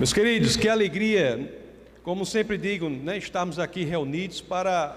[0.00, 1.60] Meus queridos, que alegria,
[2.02, 4.96] como sempre digo, né, estamos aqui reunidos para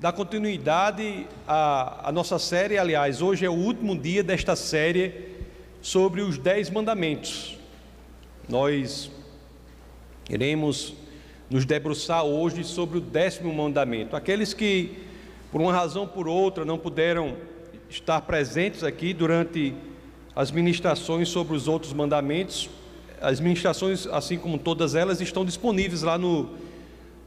[0.00, 2.78] dar continuidade à, à, nossa série.
[2.78, 5.28] Aliás, hoje é o último dia desta série
[5.82, 7.58] sobre os Dez Mandamentos.
[8.48, 9.10] Nós
[10.30, 10.94] iremos
[11.50, 14.16] nos debruçar hoje sobre o décimo mandamento.
[14.16, 15.02] Aqueles que,
[15.50, 17.36] por uma razão ou por outra, não puderam
[17.90, 19.74] estar presentes aqui durante
[20.34, 22.70] as ministrações sobre os outros mandamentos,
[23.22, 26.50] as ministrações, assim como todas elas, estão disponíveis lá no,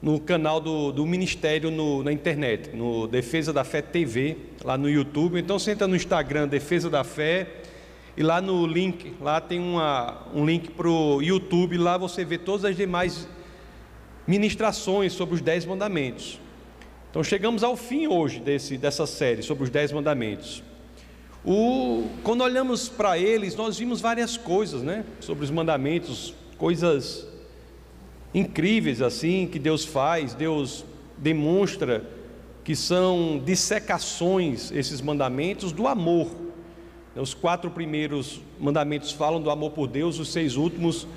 [0.01, 4.89] no canal do, do Ministério no, na internet, no Defesa da Fé TV, lá no
[4.89, 5.39] YouTube.
[5.39, 7.47] Então você entra no Instagram Defesa da Fé
[8.17, 12.37] e lá no link, lá tem uma, um link para o YouTube, lá você vê
[12.37, 13.27] todas as demais
[14.27, 16.39] ministrações sobre os Dez Mandamentos.
[17.09, 20.62] Então chegamos ao fim hoje desse, dessa série sobre os Dez Mandamentos.
[21.45, 25.05] O, quando olhamos para eles, nós vimos várias coisas, né?
[25.20, 27.27] Sobre os mandamentos, coisas
[28.34, 30.84] incríveis assim que Deus faz, Deus
[31.18, 32.04] demonstra
[32.63, 36.27] que são dissecações esses mandamentos do amor.
[37.15, 41.07] Os quatro primeiros mandamentos falam do amor por Deus, os seis últimos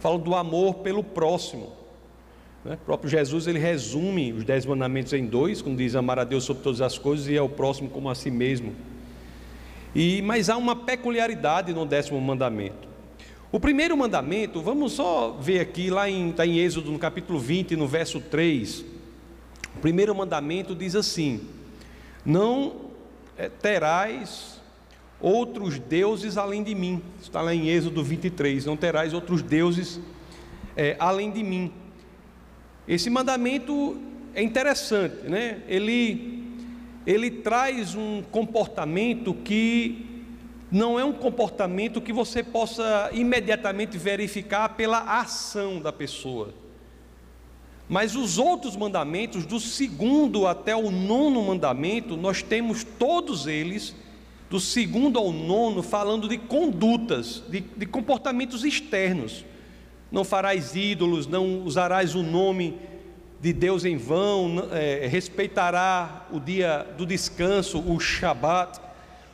[0.00, 1.72] falam do amor pelo próximo.
[2.64, 2.74] Né?
[2.74, 6.44] O próprio Jesus ele resume os dez mandamentos em dois, quando diz amar a Deus
[6.44, 8.74] sobre todas as coisas e ao próximo como a si mesmo.
[9.98, 12.86] E, mas há uma peculiaridade no décimo mandamento.
[13.50, 17.76] O primeiro mandamento, vamos só ver aqui, lá em, está em Êxodo, no capítulo 20,
[17.76, 18.84] no verso 3.
[19.74, 21.48] O primeiro mandamento diz assim:
[22.26, 22.90] Não
[23.38, 24.60] é, terás
[25.18, 27.02] outros deuses além de mim.
[27.18, 28.66] Está lá em Êxodo 23.
[28.66, 29.98] Não terás outros deuses
[30.76, 31.72] é, além de mim.
[32.86, 33.98] Esse mandamento
[34.34, 35.62] é interessante, né?
[35.66, 36.35] Ele
[37.06, 40.04] ele traz um comportamento que
[40.70, 46.52] não é um comportamento que você possa imediatamente verificar pela ação da pessoa.
[47.88, 53.94] Mas os outros mandamentos, do segundo até o nono mandamento, nós temos todos eles,
[54.50, 59.44] do segundo ao nono, falando de condutas, de, de comportamentos externos.
[60.10, 62.74] Não farás ídolos, não usarás o nome
[63.46, 68.80] de Deus em vão, é, respeitará o dia do descanso, o Shabat,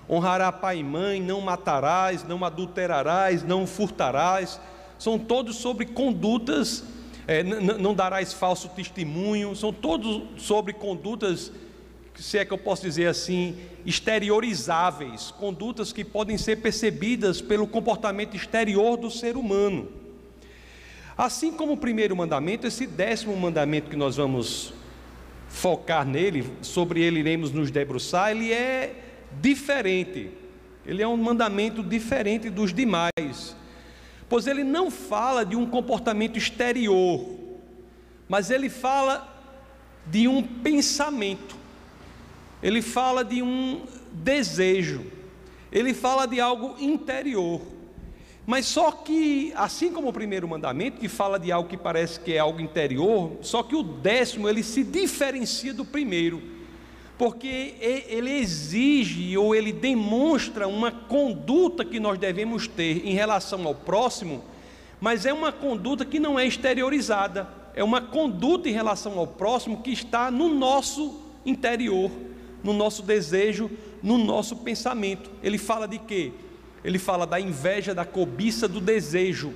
[0.06, 4.60] honrará pai e mãe, não matarás, não adulterarás, não furtarás,
[4.98, 6.84] são todos sobre condutas,
[7.26, 11.50] é, não darás falso testemunho, são todos sobre condutas,
[12.14, 13.56] se é que eu posso dizer assim,
[13.86, 20.01] exteriorizáveis, condutas que podem ser percebidas pelo comportamento exterior do ser humano.
[21.22, 24.74] Assim como o primeiro mandamento, esse décimo mandamento que nós vamos
[25.46, 28.92] focar nele, sobre ele iremos nos debruçar, ele é
[29.40, 30.30] diferente.
[30.84, 33.54] Ele é um mandamento diferente dos demais,
[34.28, 37.24] pois ele não fala de um comportamento exterior,
[38.28, 39.32] mas ele fala
[40.04, 41.54] de um pensamento,
[42.60, 45.06] ele fala de um desejo,
[45.70, 47.60] ele fala de algo interior.
[48.44, 52.32] Mas só que, assim como o primeiro mandamento, que fala de algo que parece que
[52.32, 56.42] é algo interior, só que o décimo ele se diferencia do primeiro,
[57.16, 57.74] porque
[58.08, 64.42] ele exige ou ele demonstra uma conduta que nós devemos ter em relação ao próximo,
[65.00, 69.82] mas é uma conduta que não é exteriorizada, é uma conduta em relação ao próximo
[69.82, 72.10] que está no nosso interior,
[72.62, 73.70] no nosso desejo,
[74.02, 75.30] no nosso pensamento.
[75.42, 76.32] Ele fala de quê?
[76.84, 79.54] Ele fala da inveja, da cobiça, do desejo.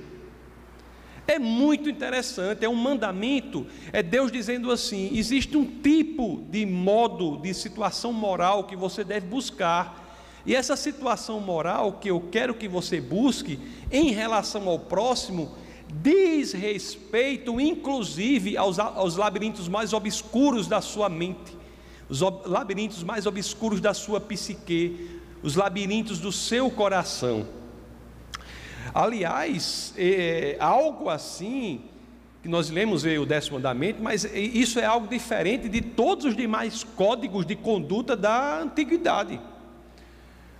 [1.27, 7.37] É muito interessante, é um mandamento, é Deus dizendo assim: existe um tipo de modo,
[7.37, 10.07] de situação moral que você deve buscar,
[10.45, 13.59] e essa situação moral que eu quero que você busque
[13.91, 15.53] em relação ao próximo,
[16.01, 21.57] diz respeito, inclusive, aos, aos labirintos mais obscuros da sua mente,
[22.07, 27.47] os labirintos mais obscuros da sua psique, os labirintos do seu coração.
[28.93, 31.81] Aliás, é, algo assim,
[32.41, 36.83] que nós lemos o décimo mandamento, mas isso é algo diferente de todos os demais
[36.83, 39.39] códigos de conduta da antiguidade.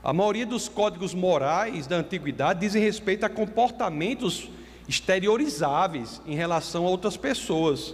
[0.03, 4.49] A maioria dos códigos morais da antiguidade dizem respeito a comportamentos
[4.87, 7.93] exteriorizáveis em relação a outras pessoas.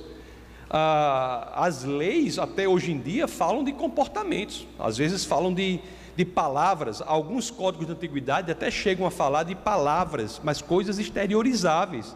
[0.69, 5.79] Ah, as leis, até hoje em dia, falam de comportamentos, às vezes falam de
[6.15, 12.15] de palavras, alguns códigos da antiguidade até chegam a falar de palavras, mas coisas exteriorizáveis.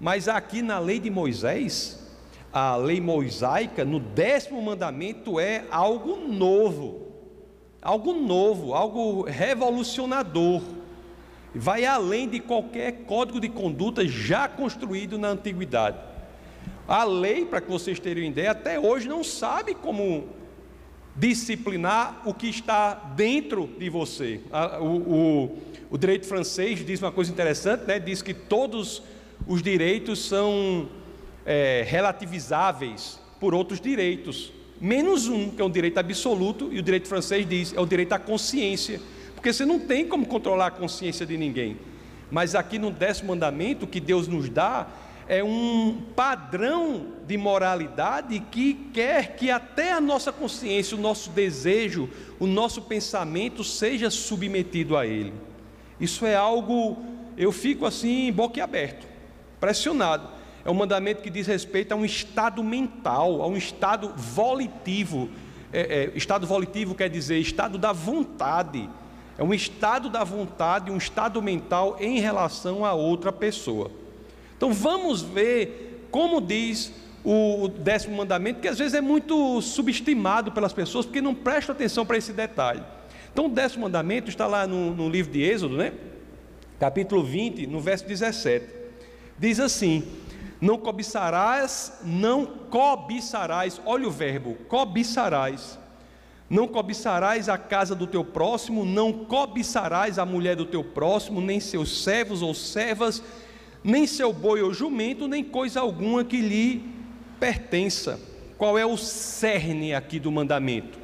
[0.00, 2.08] Mas aqui na lei de Moisés,
[2.52, 7.08] a lei mosaica, no décimo mandamento é algo novo,
[7.82, 10.62] algo novo, algo revolucionador.
[11.54, 15.98] vai além de qualquer código de conduta já construído na antiguidade.
[16.86, 20.28] A lei, para que vocês tenham ideia, até hoje não sabe como
[21.18, 24.40] disciplinar o que está dentro de você.
[24.80, 25.58] O, o,
[25.90, 27.98] o direito francês diz uma coisa interessante, né?
[27.98, 29.02] diz que todos
[29.46, 30.88] os direitos são
[31.44, 37.08] é, relativizáveis por outros direitos, menos um, que é um direito absoluto, e o direito
[37.08, 39.00] francês diz é o direito à consciência
[39.38, 41.76] porque você não tem como controlar a consciência de ninguém.
[42.28, 44.88] Mas aqui no décimo mandamento que Deus nos dá
[45.28, 52.08] é um padrão de moralidade que quer que até a nossa consciência, o nosso desejo,
[52.40, 55.34] o nosso pensamento seja submetido a ele.
[56.00, 56.96] Isso é algo,
[57.36, 59.06] eu fico assim, boquiaberto,
[59.60, 60.28] pressionado.
[60.64, 65.28] É um mandamento que diz respeito a um estado mental, a um estado volitivo.
[65.70, 68.88] É, é, estado volitivo quer dizer estado da vontade
[69.38, 73.88] é um estado da vontade, um estado mental em relação a outra pessoa.
[74.58, 76.92] Então vamos ver como diz
[77.24, 82.04] o décimo mandamento, que às vezes é muito subestimado pelas pessoas, porque não prestam atenção
[82.04, 82.82] para esse detalhe.
[83.32, 85.92] Então o décimo mandamento está lá no, no livro de Êxodo, né?
[86.78, 88.66] capítulo 20, no verso 17.
[89.38, 90.02] Diz assim:
[90.60, 95.78] Não cobiçarás, não cobiçarás, olha o verbo, cobiçarás
[96.50, 101.60] não cobiçarás a casa do teu próximo, não cobiçarás a mulher do teu próximo, nem
[101.60, 103.22] seus servos ou servas,
[103.82, 106.84] nem seu boi ou jumento, nem coisa alguma que lhe
[107.38, 108.20] pertença.
[108.56, 110.98] Qual é o cerne aqui do mandamento?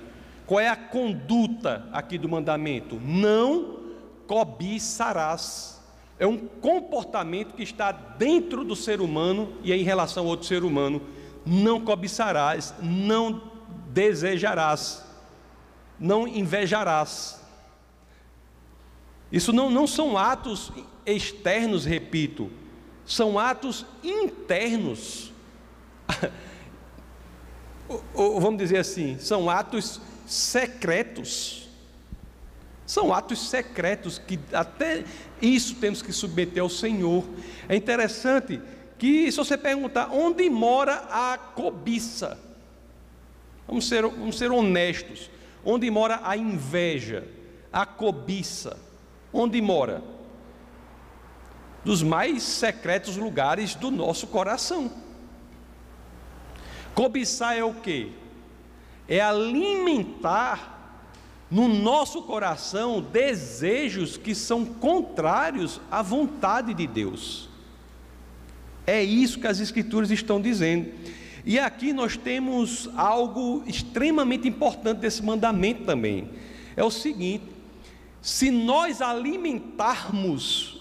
[0.46, 3.00] Qual é a conduta aqui do mandamento?
[3.02, 3.78] Não
[4.26, 5.82] cobiçarás.
[6.18, 10.46] É um comportamento que está dentro do ser humano e é em relação ao outro
[10.46, 11.00] ser humano.
[11.46, 13.42] Não cobiçarás, não
[13.92, 15.04] desejarás
[15.98, 17.40] não invejarás.
[19.30, 20.72] Isso não, não são atos
[21.04, 22.50] externos, repito,
[23.06, 25.32] são atos internos.
[28.14, 31.68] ou, vamos dizer assim, são atos secretos.
[32.86, 35.04] São atos secretos que até
[35.40, 37.24] isso temos que submeter ao Senhor.
[37.68, 38.60] É interessante
[38.98, 42.38] que, se você perguntar onde mora a cobiça,
[43.66, 45.30] vamos ser, vamos ser honestos,
[45.64, 47.26] Onde mora a inveja,
[47.72, 48.76] a cobiça?
[49.32, 50.02] Onde mora?
[51.84, 54.90] Dos mais secretos lugares do nosso coração.
[56.94, 58.12] Cobiçar é o que?
[59.08, 60.74] É alimentar
[61.50, 67.48] no nosso coração desejos que são contrários à vontade de Deus.
[68.86, 70.92] É isso que as Escrituras estão dizendo.
[71.44, 76.30] E aqui nós temos algo extremamente importante desse mandamento também.
[76.76, 77.44] É o seguinte:
[78.22, 80.80] se nós alimentarmos,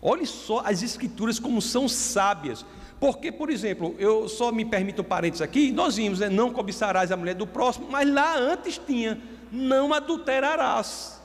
[0.00, 2.64] olhe só as escrituras como são sábias.
[2.98, 7.12] Porque, por exemplo, eu só me permito um parênteses aqui, nós vimos, né, não cobiçarás
[7.12, 9.20] a mulher do próximo, mas lá antes tinha,
[9.52, 11.20] não adulterarás.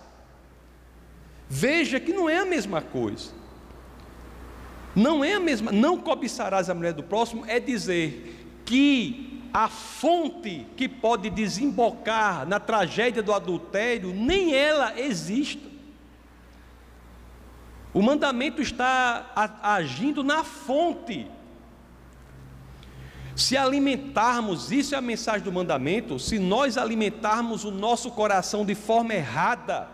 [1.49, 3.31] Veja que não é a mesma coisa.
[4.95, 10.65] Não é a mesma, não cobiçarás a mulher do próximo, é dizer que a fonte
[10.75, 15.70] que pode desembocar na tragédia do adultério, nem ela existe.
[17.93, 21.29] O mandamento está agindo na fonte.
[23.35, 28.75] Se alimentarmos, isso é a mensagem do mandamento, se nós alimentarmos o nosso coração de
[28.75, 29.87] forma errada,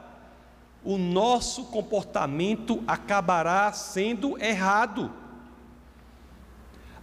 [0.84, 5.12] o nosso comportamento acabará sendo errado.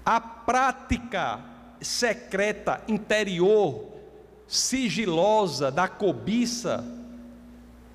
[0.05, 1.41] A prática
[1.81, 3.87] secreta, interior,
[4.47, 6.85] sigilosa da cobiça,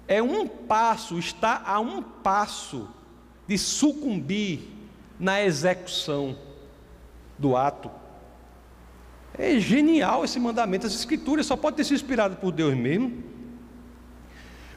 [0.10, 2.90] é um passo, está a um passo
[3.48, 4.62] de sucumbir
[5.20, 6.36] na execução
[7.38, 7.92] do ato.
[9.38, 13.24] É genial esse mandamento, essa escritura só pode ter sido inspirado por Deus mesmo.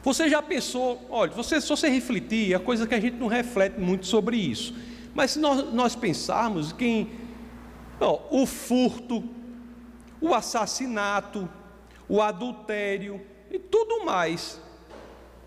[0.03, 3.81] Você já pensou, olha, você, se você refletir, é coisa que a gente não reflete
[3.81, 4.75] muito sobre isso.
[5.15, 7.11] Mas se nós, nós pensarmos, quem
[8.31, 9.25] o furto,
[10.21, 11.49] o assassinato,
[12.07, 13.19] o adultério
[13.51, 14.61] e tudo mais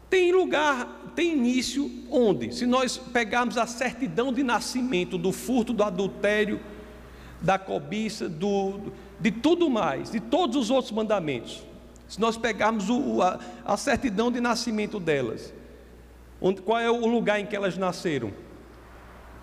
[0.09, 2.53] tem lugar, tem início onde?
[2.53, 6.59] Se nós pegarmos a certidão de nascimento do furto, do adultério,
[7.41, 11.63] da cobiça, do, de tudo mais, de todos os outros mandamentos,
[12.07, 15.53] se nós pegarmos o, a, a, certidão de nascimento delas,
[16.39, 18.31] onde, qual é o lugar em que elas nasceram?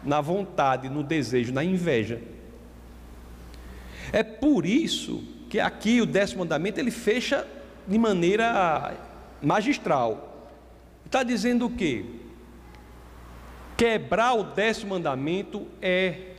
[0.05, 2.21] Na vontade, no desejo, na inveja.
[4.13, 7.47] É por isso que aqui o décimo mandamento ele fecha
[7.87, 8.97] de maneira
[9.41, 10.32] magistral.
[11.13, 12.07] Está dizendo o quê?
[13.77, 16.37] Quebrar o décimo mandamento é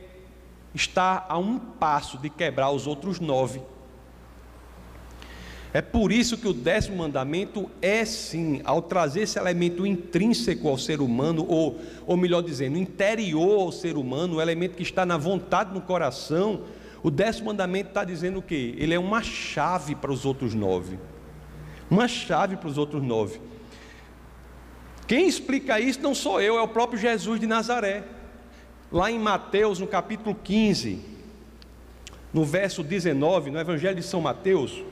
[0.74, 3.62] estar a um passo de quebrar os outros nove.
[5.72, 10.76] É por isso que o décimo mandamento é sim, ao trazer esse elemento intrínseco ao
[10.76, 15.16] ser humano, ou, ou melhor dizendo, interior ao ser humano, o elemento que está na
[15.16, 16.62] vontade no coração,
[17.00, 18.74] o décimo mandamento está dizendo o quê?
[18.76, 20.98] Ele é uma chave para os outros nove.
[21.88, 23.40] Uma chave para os outros nove.
[25.06, 28.04] Quem explica isso não sou eu, é o próprio Jesus de Nazaré.
[28.90, 31.00] Lá em Mateus, no capítulo 15,
[32.32, 34.82] no verso 19, no Evangelho de São Mateus,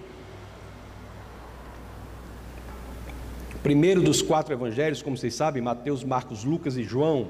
[3.62, 7.28] primeiro dos quatro evangelhos, como vocês sabem, Mateus, Marcos, Lucas e João.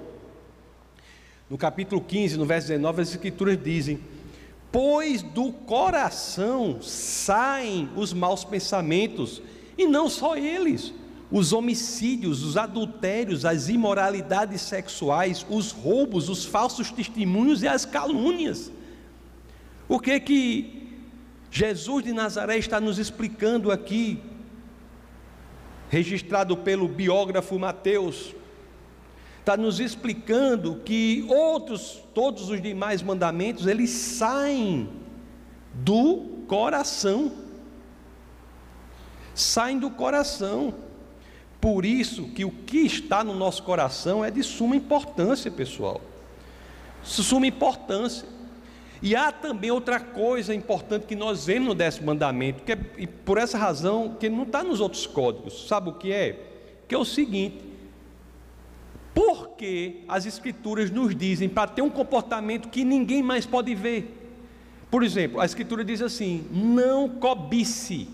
[1.48, 4.00] No capítulo 15, no verso 19, as escrituras dizem:
[4.72, 9.42] Pois do coração saem os maus pensamentos,
[9.76, 10.94] e não só eles,
[11.32, 18.70] os homicídios, os adultérios, as imoralidades sexuais, os roubos, os falsos testemunhos e as calúnias.
[19.88, 20.88] O que que
[21.50, 24.20] Jesus de Nazaré está nos explicando aqui?
[25.92, 28.34] registrado pelo biógrafo Mateus,
[29.38, 34.88] está nos explicando que outros, todos os demais mandamentos, eles saem
[35.74, 37.30] do coração.
[39.34, 40.72] Saem do coração.
[41.62, 46.00] Por isso que o que está no nosso coração é de suma importância, pessoal.
[47.04, 48.26] Suma importância.
[49.00, 53.06] E há também outra coisa importante que nós vemos no décimo mandamento, que é, e
[53.06, 55.68] por essa razão, que não está nos outros códigos.
[55.68, 56.36] Sabe o que é?
[56.88, 57.64] Que é o seguinte:
[59.14, 64.18] porque as escrituras nos dizem para ter um comportamento que ninguém mais pode ver?
[64.90, 68.08] Por exemplo, a escritura diz assim: não cobice.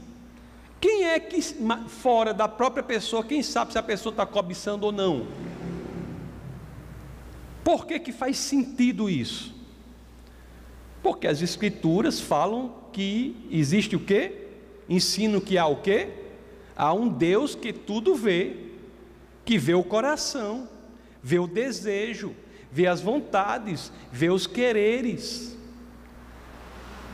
[0.80, 1.40] Quem é que,
[1.88, 5.26] fora da própria pessoa, quem sabe se a pessoa está cobiçando ou não?
[7.64, 9.54] Por que, que faz sentido isso?
[11.02, 14.46] Porque as escrituras falam que existe o quê?
[14.88, 16.08] Ensino que há o quê?
[16.76, 18.56] Há um Deus que tudo vê,
[19.44, 20.68] que vê o coração,
[21.22, 22.34] vê o desejo,
[22.70, 25.56] vê as vontades, vê os quereres.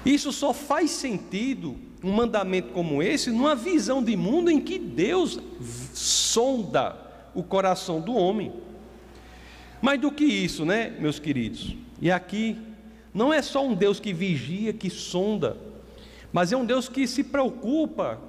[0.05, 5.41] Isso só faz sentido, um mandamento como esse, numa visão de mundo em que Deus
[5.95, 6.95] sonda
[7.35, 8.53] o coração do homem.
[9.81, 11.75] Mais do que isso, né, meus queridos?
[12.03, 12.59] E aqui
[13.13, 15.57] não é só um Deus que vigia, que sonda,
[16.31, 18.21] mas é um Deus que se preocupa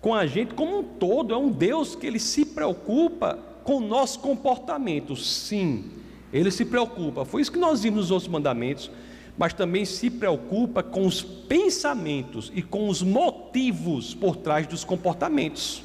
[0.00, 3.80] com a gente como um todo, é um Deus que ele se preocupa com o
[3.80, 5.16] nosso comportamento.
[5.16, 5.90] Sim,
[6.32, 7.24] ele se preocupa.
[7.24, 8.90] Foi isso que nós vimos nos outros mandamentos,
[9.36, 15.82] mas também se preocupa com os pensamentos e com os motivos por trás dos comportamentos.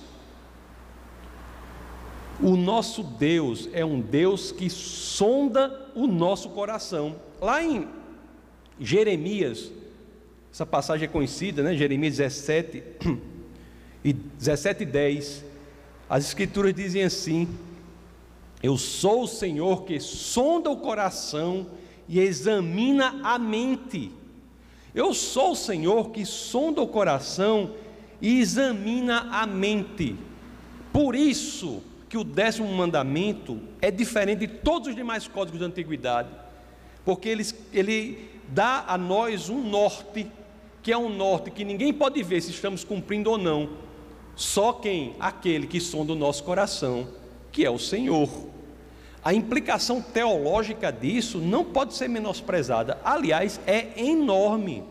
[2.42, 7.16] O nosso Deus é um Deus que sonda o nosso coração.
[7.42, 7.88] Lá em
[8.80, 9.72] Jeremias,
[10.54, 11.76] essa passagem é conhecida, né?
[11.76, 12.84] Jeremias 17
[14.04, 15.46] e 17 e 10.
[16.10, 17.48] As escrituras dizem assim:
[18.62, 21.68] Eu sou o Senhor que sonda o coração
[22.08, 24.12] e examina a mente.
[24.94, 27.72] Eu sou o Senhor que sonda o coração
[28.22, 30.16] e examina a mente.
[30.92, 36.30] Por isso que o décimo mandamento é diferente de todos os demais códigos da antiguidade,
[37.04, 40.26] porque ele, ele dá a nós um norte,
[40.82, 43.70] que é um norte que ninguém pode ver se estamos cumprindo ou não,
[44.36, 45.16] só quem?
[45.20, 47.08] Aquele que sonda o nosso coração,
[47.52, 48.30] que é o Senhor.
[49.28, 54.86] A implicação teológica disso não pode ser menosprezada, aliás, é enorme.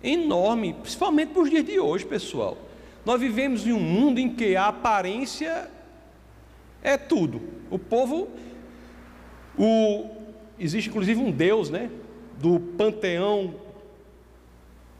[0.00, 2.56] Enorme, principalmente para os dias de hoje, pessoal.
[3.04, 5.68] Nós vivemos em um mundo em que a aparência
[6.80, 7.42] é tudo.
[7.68, 8.28] O povo,
[9.58, 10.08] o,
[10.56, 11.90] existe inclusive um Deus, né?
[12.38, 13.56] do panteão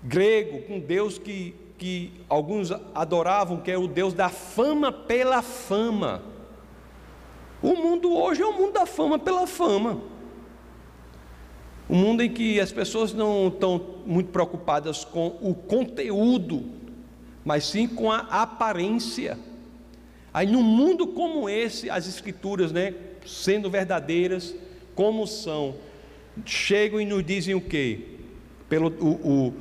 [0.03, 6.38] grego, um Deus que, que alguns adoravam, que é o Deus da fama pela fama.
[7.63, 10.01] O mundo hoje é o mundo da fama pela fama.
[11.91, 16.65] Um mundo em que as pessoas não estão muito preocupadas com o conteúdo,
[17.45, 19.39] mas sim com a aparência.
[20.33, 22.95] Aí, num mundo como esse, as escrituras, né,
[23.27, 24.55] sendo verdadeiras,
[24.95, 25.75] como são,
[26.45, 28.01] chegam e nos dizem o quê?
[28.69, 29.55] Pelo, o,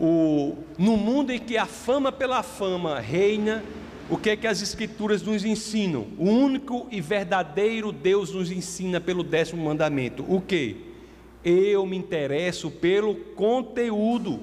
[0.00, 3.62] o, o, no mundo em que a fama pela fama reina,
[4.10, 6.06] o que é que as escrituras nos ensinam?
[6.18, 10.24] O único e verdadeiro Deus nos ensina pelo décimo mandamento.
[10.28, 10.92] O que?
[11.42, 14.40] Eu me interesso pelo conteúdo,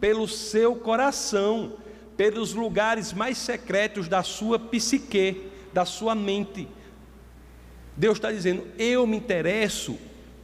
[0.00, 1.74] pelo seu coração,
[2.16, 5.42] pelos lugares mais secretos da sua psique,
[5.72, 6.66] da sua mente.
[7.96, 9.96] Deus está dizendo: Eu me interesso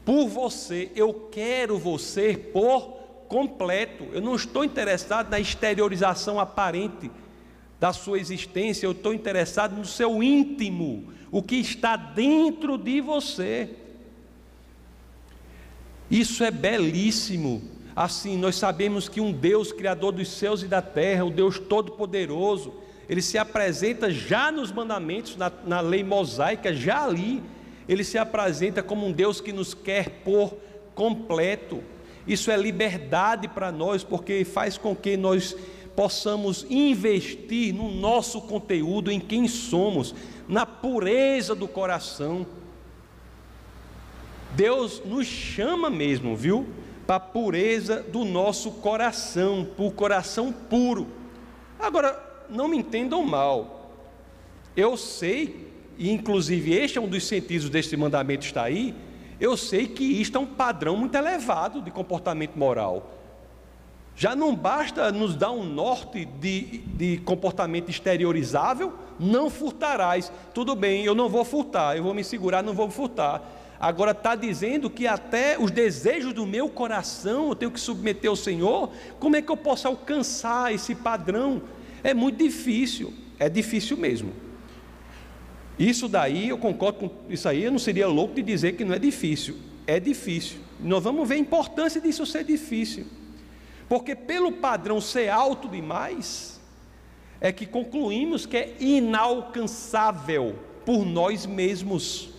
[0.04, 4.06] por você, eu quero você por completo.
[4.12, 7.10] Eu não estou interessado na exteriorização aparente
[7.80, 13.70] da sua existência, eu estou interessado no seu íntimo, o que está dentro de você.
[16.10, 17.62] Isso é belíssimo.
[17.96, 22.74] Assim, nós sabemos que um Deus criador dos céus e da terra, o Deus todo-poderoso,
[23.08, 27.42] ele se apresenta já nos mandamentos, na, na lei mosaica, já ali,
[27.88, 30.54] ele se apresenta como um Deus que nos quer por
[30.94, 31.82] completo.
[32.26, 35.56] Isso é liberdade para nós, porque faz com que nós
[36.00, 40.14] possamos investir no nosso conteúdo, em quem somos,
[40.48, 42.46] na pureza do coração.
[44.56, 46.66] Deus nos chama mesmo, viu?
[47.06, 51.06] Para a pureza do nosso coração, para o coração puro.
[51.78, 53.92] Agora, não me entendam mal.
[54.74, 58.94] Eu sei, e inclusive este é um dos sentidos deste mandamento está aí,
[59.38, 63.19] eu sei que isto é um padrão muito elevado de comportamento moral.
[64.16, 70.30] Já não basta nos dar um norte de, de comportamento exteriorizável, não furtarás.
[70.52, 73.42] Tudo bem, eu não vou furtar, eu vou me segurar, não vou furtar.
[73.80, 78.36] Agora está dizendo que até os desejos do meu coração eu tenho que submeter ao
[78.36, 78.90] Senhor.
[79.18, 81.62] Como é que eu posso alcançar esse padrão?
[82.04, 84.34] É muito difícil, é difícil mesmo.
[85.78, 88.94] Isso daí, eu concordo com isso aí, eu não seria louco de dizer que não
[88.94, 89.56] é difícil.
[89.86, 90.58] É difícil.
[90.78, 93.06] Nós vamos ver a importância disso ser difícil.
[93.90, 96.60] Porque pelo padrão ser alto demais,
[97.40, 100.54] é que concluímos que é inalcançável
[100.86, 102.30] por nós mesmos.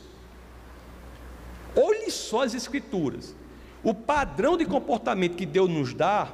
[1.75, 3.35] Olhe só as escrituras.
[3.83, 6.31] O padrão de comportamento que Deus nos dá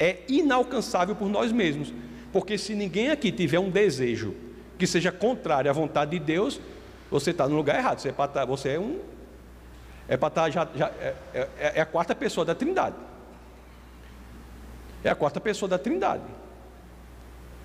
[0.00, 1.92] é inalcançável por nós mesmos.
[2.32, 4.34] Porque se ninguém aqui tiver um desejo
[4.78, 6.58] que seja contrário à vontade de Deus,
[7.10, 7.98] você está no lugar errado.
[7.98, 9.00] Você é, tá, você é um.
[10.08, 12.96] É para estar tá já, já é, é, é, a quarta pessoa da Trindade.
[15.04, 16.24] É a quarta pessoa da Trindade.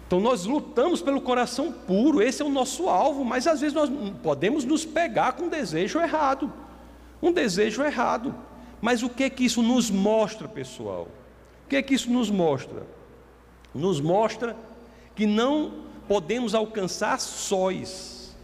[0.06, 3.90] Então nós lutamos pelo coração puro, esse é o nosso alvo, mas às vezes nós
[4.22, 6.52] podemos nos pegar com um desejo errado.
[7.22, 8.36] Um desejo errado.
[8.82, 11.08] Mas o que é que isso nos mostra, pessoal?
[11.66, 12.88] O que é que isso nos mostra?
[13.74, 14.56] Nos mostra
[15.16, 15.74] que não
[16.08, 18.36] podemos alcançar sóis.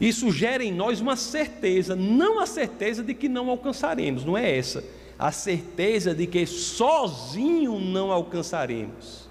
[0.00, 4.56] Isso gera em nós uma certeza, não a certeza de que não alcançaremos, não é
[4.56, 4.84] essa,
[5.18, 9.28] a certeza de que sozinho não alcançaremos,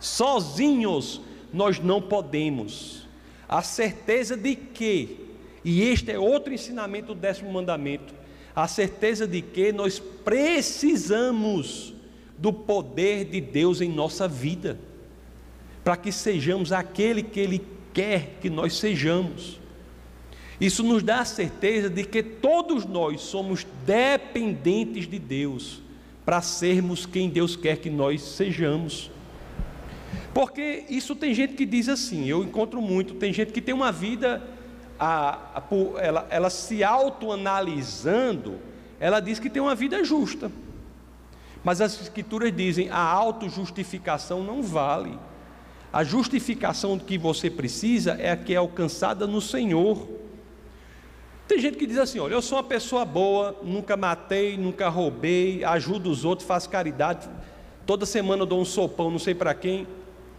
[0.00, 1.20] sozinhos
[1.52, 3.06] nós não podemos,
[3.48, 5.18] a certeza de que,
[5.64, 8.14] e este é outro ensinamento do décimo mandamento,
[8.54, 11.94] a certeza de que nós precisamos
[12.38, 14.78] do poder de Deus em nossa vida
[15.86, 19.60] para que sejamos aquele que Ele quer que nós sejamos.
[20.60, 25.82] Isso nos dá a certeza de que todos nós somos dependentes de Deus
[26.24, 29.10] para sermos quem Deus quer que nós sejamos.
[30.32, 33.92] Porque isso tem gente que diz assim, eu encontro muito, tem gente que tem uma
[33.92, 34.42] vida,
[34.98, 35.62] a, a,
[35.98, 38.58] ela, ela se autoanalisando,
[38.98, 40.50] ela diz que tem uma vida justa.
[41.62, 45.18] Mas as escrituras dizem a autojustificação não vale.
[45.92, 50.06] A justificação que você precisa é a que é alcançada no Senhor.
[51.46, 55.64] Tem gente que diz assim: olha, eu sou uma pessoa boa, nunca matei, nunca roubei,
[55.64, 57.28] ajudo os outros, faço caridade,
[57.84, 59.86] toda semana eu dou um sopão, não sei para quem.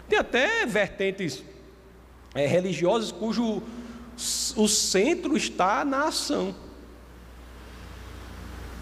[0.10, 1.44] Tem até vertentes
[2.34, 3.62] é, religiosas cujo
[4.56, 6.56] o centro está na ação.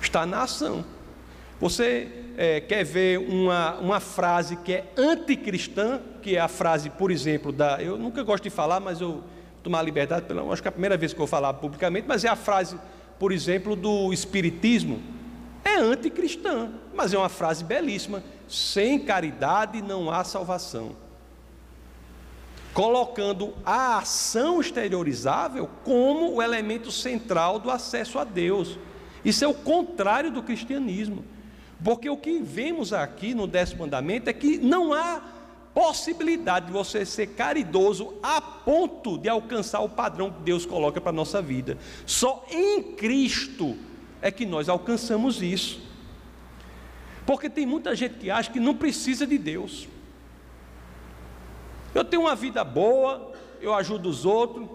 [0.02, 0.86] Está na ação.
[1.60, 2.08] Você
[2.38, 7.52] é, quer ver uma, uma frase que é anticristã, que é a frase, por exemplo,
[7.52, 7.82] da.
[7.82, 9.24] Eu nunca gosto de falar, mas eu
[9.66, 12.24] tomar liberdade, pela, acho que é a primeira vez que eu vou falar publicamente, mas
[12.24, 12.80] é a frase,
[13.20, 15.02] por exemplo, do Espiritismo.
[15.64, 18.24] É anticristã, mas é uma frase belíssima.
[18.48, 20.96] Sem caridade não há salvação.
[22.76, 28.78] Colocando a ação exteriorizável como o elemento central do acesso a Deus.
[29.24, 31.26] Isso é o contrário do cristianismo.
[31.84, 35.22] Porque o que vemos aqui no décimo mandamento é que não há
[35.76, 41.10] possibilidade de você ser caridoso a ponto de alcançar o padrão que Deus coloca para
[41.10, 41.78] a nossa vida.
[42.06, 43.76] Só em Cristo
[44.22, 45.82] é que nós alcançamos isso.
[47.26, 49.90] Porque tem muita gente que acha que não precisa de Deus.
[51.94, 54.66] Eu tenho uma vida boa, eu ajudo os outros,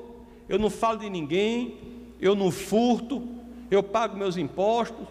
[0.50, 1.78] eu não falo de ninguém,
[2.20, 3.26] eu não furto,
[3.70, 5.06] eu pago meus impostos,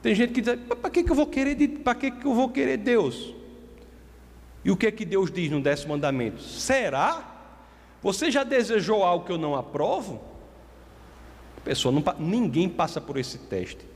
[0.00, 1.56] tem gente que diz: para que, que eu vou querer?
[1.78, 3.41] Para que, que eu vou querer Deus?
[4.64, 6.40] E o que é que Deus diz no décimo mandamento?
[6.40, 7.28] Será?
[8.02, 10.32] Você já desejou algo que eu não aprovo?
[11.64, 13.86] pessoa não, ninguém passa por esse teste.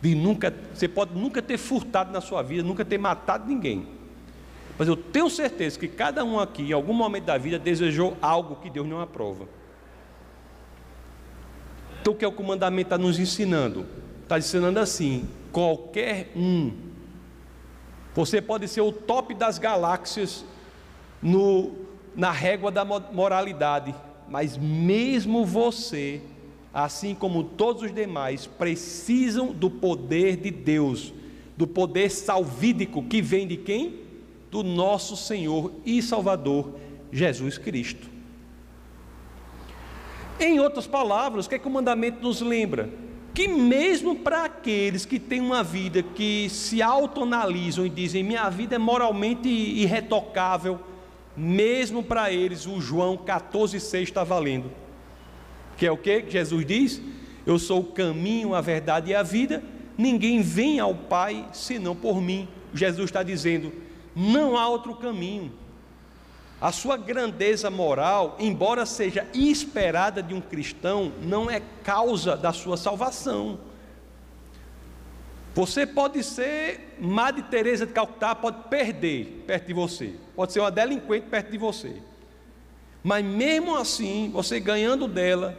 [0.00, 3.86] De nunca, você pode nunca ter furtado na sua vida, nunca ter matado ninguém.
[4.78, 8.56] Mas eu tenho certeza que cada um aqui, em algum momento da vida, desejou algo
[8.56, 9.48] que Deus não aprova.
[12.00, 13.86] Então, o que é o que o mandamento está nos ensinando?
[14.22, 16.72] Está ensinando assim: qualquer um,
[18.14, 20.44] você pode ser o top das galáxias
[21.20, 21.72] no,
[22.14, 23.94] na régua da moralidade,
[24.28, 26.20] mas mesmo você,
[26.72, 31.12] assim como todos os demais, precisam do poder de Deus,
[31.56, 34.00] do poder salvídico que vem de quem?
[34.50, 36.74] Do nosso Senhor e Salvador
[37.10, 38.08] Jesus Cristo.
[40.38, 42.90] Em outras palavras, o que é que o mandamento nos lembra?
[43.34, 48.76] Que mesmo para aqueles que têm uma vida que se autoanalisam e dizem minha vida
[48.76, 50.78] é moralmente irretocável,
[51.36, 54.70] mesmo para eles o João 14,6 está valendo.
[55.76, 57.02] Que é o que Jesus diz?
[57.44, 59.62] Eu sou o caminho, a verdade e a vida,
[59.98, 62.48] ninguém vem ao Pai senão por mim.
[62.72, 63.72] Jesus está dizendo:
[64.14, 65.52] não há outro caminho.
[66.60, 72.76] A sua grandeza moral, embora seja esperada de um cristão, não é causa da sua
[72.76, 73.58] salvação.
[75.54, 80.14] Você pode ser Madre Teresa de Calcutá, pode perder perto de você.
[80.34, 82.02] Pode ser uma delinquente perto de você.
[83.02, 85.56] Mas mesmo assim, você ganhando dela,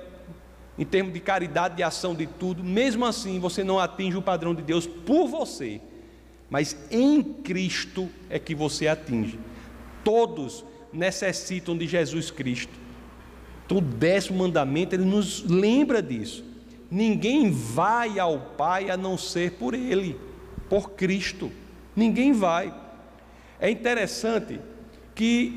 [0.77, 4.53] em termos de caridade, de ação, de tudo, mesmo assim você não atinge o padrão
[4.53, 5.79] de Deus por você.
[6.49, 9.39] Mas em Cristo é que você atinge.
[10.03, 12.73] Todos necessitam de Jesus Cristo.
[13.65, 16.43] Então, o décimo mandamento, ele nos lembra disso.
[16.89, 20.19] Ninguém vai ao Pai a não ser por Ele,
[20.69, 21.51] por Cristo.
[21.95, 22.73] Ninguém vai.
[23.59, 24.59] É interessante
[25.15, 25.51] que,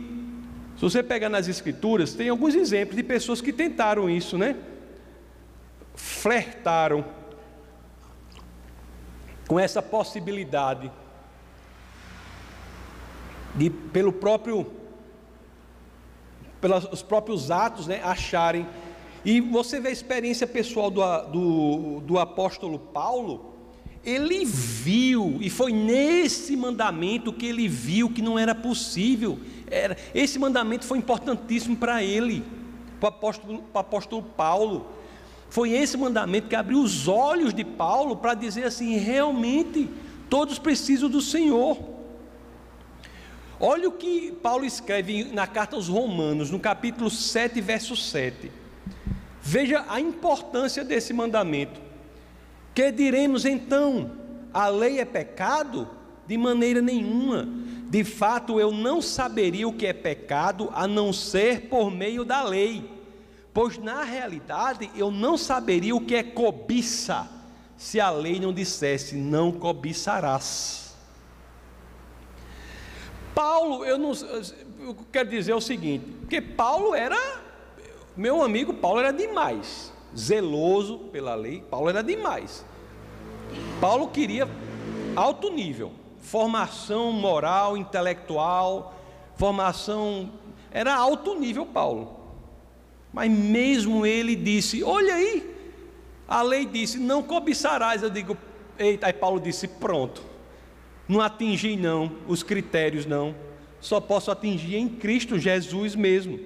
[0.77, 4.57] se você pegar nas Escrituras, tem alguns exemplos de pessoas que tentaram isso, né?
[5.95, 7.05] Flertaram
[9.47, 10.91] com essa possibilidade
[13.55, 14.71] de, pelo próprio,
[16.61, 18.67] pelos próprios atos, né, acharem
[19.25, 23.57] e você vê a experiência pessoal do, do, do apóstolo Paulo,
[24.05, 29.39] ele viu, e foi nesse mandamento que ele viu que não era possível.
[29.71, 32.45] Era, esse mandamento foi importantíssimo para ele,
[33.01, 34.87] para o apóstolo, para o apóstolo Paulo.
[35.51, 39.91] Foi esse mandamento que abriu os olhos de Paulo para dizer assim: realmente,
[40.31, 41.77] todos precisam do Senhor.
[43.61, 48.53] Olha o que Paulo escreve na carta aos Romanos, no capítulo 7, verso 7.
[49.43, 51.81] Veja a importância desse mandamento.
[52.73, 54.13] Que diremos então?
[54.55, 55.89] A lei é pecado?
[56.27, 57.49] De maneira nenhuma.
[57.89, 62.45] De fato, eu não saberia o que é pecado a não ser por meio da
[62.45, 62.89] lei.
[63.53, 67.29] Pois na realidade eu não saberia o que é cobiça,
[67.77, 70.88] se a lei não dissesse: não cobiçarás.
[73.39, 74.11] Paulo, eu não
[74.81, 77.17] eu quero dizer o seguinte, porque Paulo era
[78.17, 82.65] meu amigo Paulo era demais, zeloso pela lei, Paulo era demais.
[83.81, 84.49] Paulo queria
[85.15, 88.93] alto nível, formação moral, intelectual,
[89.37, 90.33] formação,
[90.73, 92.17] era alto nível Paulo.
[93.13, 95.57] Mas mesmo ele disse: Olha aí,
[96.27, 98.03] a lei disse: Não cobiçarás.
[98.03, 98.37] Eu digo:
[98.77, 100.28] Eita, aí Paulo disse: Pronto,
[101.09, 103.35] não atingi não os critérios, não,
[103.81, 106.39] só posso atingir em Cristo Jesus mesmo.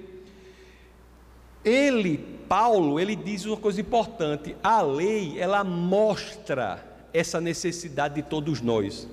[1.63, 8.61] Ele, Paulo, ele diz uma coisa importante: a lei, ela mostra essa necessidade de todos
[8.61, 9.07] nós.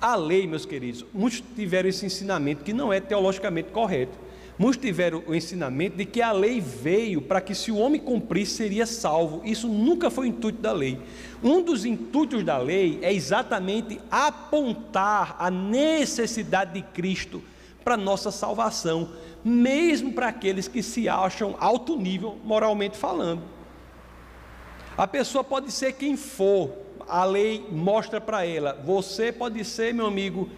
[0.00, 4.27] A lei, meus queridos, muitos tiveram esse ensinamento que não é teologicamente correto.
[4.58, 8.56] Muitos tiveram o ensinamento de que a lei veio para que, se o homem cumprisse,
[8.56, 9.40] seria salvo.
[9.44, 10.98] Isso nunca foi o intuito da lei.
[11.42, 17.40] Um dos intuitos da lei é exatamente apontar a necessidade de Cristo
[17.84, 19.10] para nossa salvação
[19.44, 23.42] mesmo para aqueles que se acham alto nível moralmente falando.
[24.96, 26.72] A pessoa pode ser quem for,
[27.08, 28.78] a lei mostra para ela.
[28.84, 30.50] Você pode ser, meu amigo,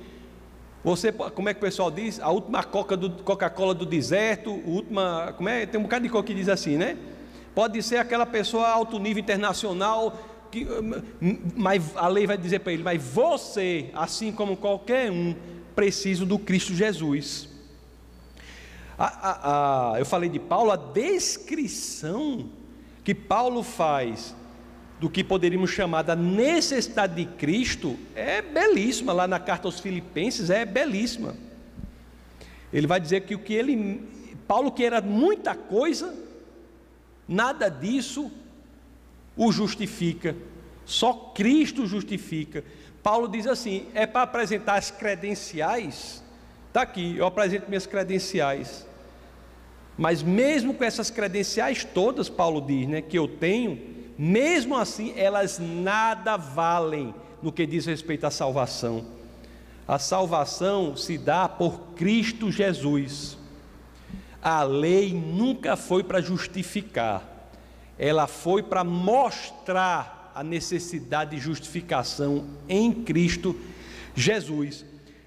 [0.83, 2.19] você, como é que o pessoal diz?
[2.21, 5.66] A última Coca do Coca-Cola do deserto, última, como é?
[5.66, 6.97] Tem um bocado de coca que diz assim, né?
[7.55, 10.19] Pode ser aquela pessoa alto nível internacional
[10.51, 10.66] que,
[11.55, 15.35] mas a lei vai dizer para ele, mas você, assim como qualquer um,
[15.75, 17.49] precisa do Cristo Jesus.
[18.99, 22.49] A, a, a, eu falei de Paulo, a descrição
[23.05, 24.35] que Paulo faz
[25.00, 30.50] do que poderíamos chamar da necessidade de Cristo é belíssima, lá na carta aos Filipenses
[30.50, 31.34] é belíssima.
[32.70, 34.06] Ele vai dizer que o que ele,
[34.46, 36.14] Paulo que era muita coisa,
[37.26, 38.30] nada disso
[39.34, 40.36] o justifica.
[40.84, 42.62] Só Cristo justifica.
[43.02, 46.22] Paulo diz assim: é para apresentar as credenciais.
[46.68, 48.86] Está aqui, eu apresento minhas credenciais.
[49.96, 55.59] Mas mesmo com essas credenciais todas, Paulo diz, né, que eu tenho, mesmo assim elas
[55.59, 59.06] nada valem no que diz respeito à salvação.
[59.88, 63.38] A salvação se dá por Cristo Jesus.
[64.42, 67.50] A lei nunca foi para justificar,
[67.98, 73.59] ela foi para mostrar a necessidade de justificação em Cristo
[74.14, 74.85] Jesus.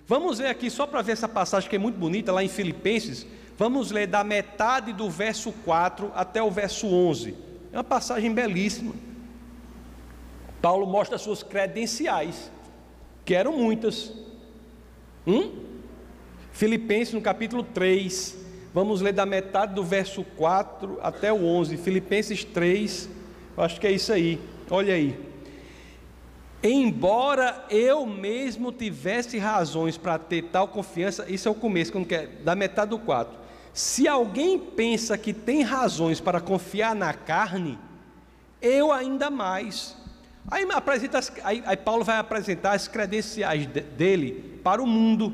[0.07, 3.25] Vamos ver aqui, só para ver essa passagem que é muito bonita, lá em Filipenses,
[3.57, 7.52] vamos ler da metade do verso 4 até o verso 11.
[7.73, 8.93] É uma passagem belíssima.
[10.61, 12.51] Paulo mostra as suas credenciais,
[13.25, 14.13] que eram muitas.
[15.25, 15.51] Hum?
[16.51, 18.37] Filipenses no capítulo 3,
[18.71, 21.75] vamos ler da metade do verso 4 até o 11.
[21.77, 23.09] Filipenses 3,
[23.57, 25.19] acho que é isso aí, olha aí.
[26.61, 32.27] Embora eu mesmo tivesse razões para ter tal confiança, isso é o começo, quando quer,
[32.43, 33.42] da metade do 4.
[33.73, 37.79] Se alguém pensa que tem razões para confiar na carne,
[38.61, 39.95] eu ainda mais
[40.49, 45.33] Aí, apresenta aí, aí, Paulo vai apresentar as credenciais de, dele para o mundo,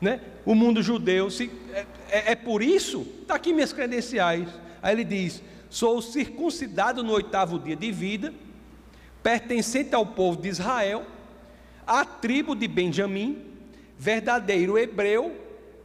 [0.00, 0.20] né?
[0.44, 1.30] o mundo judeu.
[1.30, 4.48] Se, é, é, é por isso, está aqui minhas credenciais.
[4.82, 8.34] Aí ele diz: sou circuncidado no oitavo dia de vida,
[9.22, 11.06] pertencente ao povo de Israel,
[11.86, 13.42] à tribo de Benjamim,
[13.98, 15.34] verdadeiro hebreu,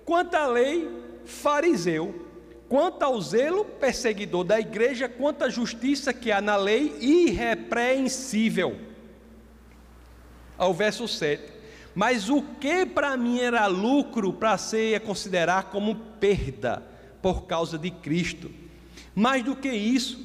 [0.04, 0.90] quanto à lei,
[1.26, 2.26] fariseu
[2.68, 8.76] quanto ao zelo perseguidor da igreja, quanto à justiça que há na lei, irrepreensível.
[10.58, 11.54] Ao verso 7.
[11.94, 16.84] Mas o que para mim era lucro, para ser considerar como perda
[17.22, 18.52] por causa de Cristo.
[19.14, 20.20] Mais do que isso,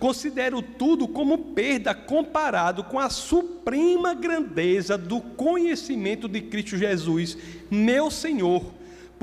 [0.00, 7.38] considero tudo como perda comparado com a suprema grandeza do conhecimento de Cristo Jesus,
[7.70, 8.64] meu Senhor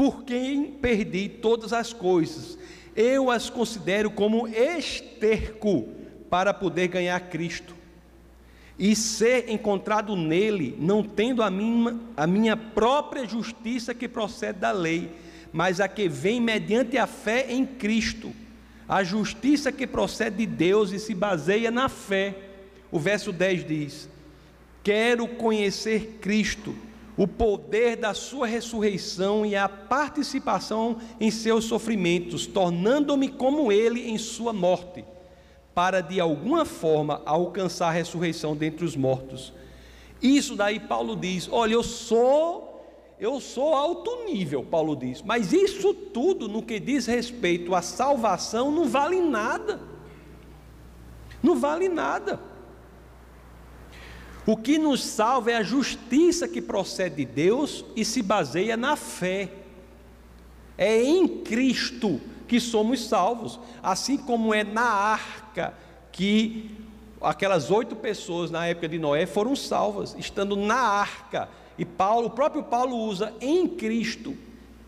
[0.02, 2.58] por quem perdi todas as coisas.
[2.96, 5.90] Eu as considero como esterco
[6.28, 7.76] para poder ganhar Cristo
[8.80, 14.72] e ser encontrado nele, não tendo a minha, a minha própria justiça que procede da
[14.72, 15.12] lei,
[15.54, 18.34] mas a que vem mediante a fé em Cristo,
[18.90, 22.36] a justiça que procede de Deus e se baseia na fé.
[22.92, 24.10] O verso 10 diz:
[24.82, 26.76] Quero conhecer Cristo
[27.22, 34.18] o poder da sua ressurreição e a participação em seus sofrimentos, tornando-me como ele em
[34.18, 35.06] sua morte,
[35.72, 39.54] para de alguma forma alcançar a ressurreição dentre os mortos.
[40.20, 42.84] Isso daí Paulo diz: "Olha, eu sou
[43.20, 45.22] eu sou alto nível", Paulo diz.
[45.22, 49.80] Mas isso tudo no que diz respeito à salvação não vale nada.
[51.44, 52.40] Não vale nada.
[54.52, 58.98] O que nos salva é a justiça que procede de Deus e se baseia na
[58.98, 59.50] fé.
[60.78, 65.74] É em Cristo que somos salvos, assim como é na arca
[66.12, 66.70] que
[67.22, 71.48] aquelas oito pessoas na época de Noé foram salvas, estando na arca.
[71.78, 74.36] E Paulo, o próprio Paulo usa em Cristo,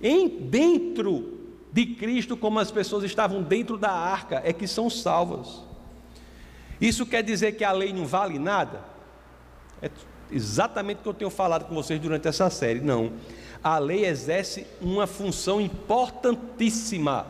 [0.01, 1.39] em dentro
[1.71, 5.61] de Cristo, como as pessoas estavam dentro da arca, é que são salvas.
[6.81, 8.91] Isso quer dizer que a lei não vale nada?
[9.83, 9.91] É
[10.31, 12.79] exatamente o que eu tenho falado com vocês durante essa série.
[12.79, 13.11] Não.
[13.61, 17.27] A lei exerce uma função importantíssima,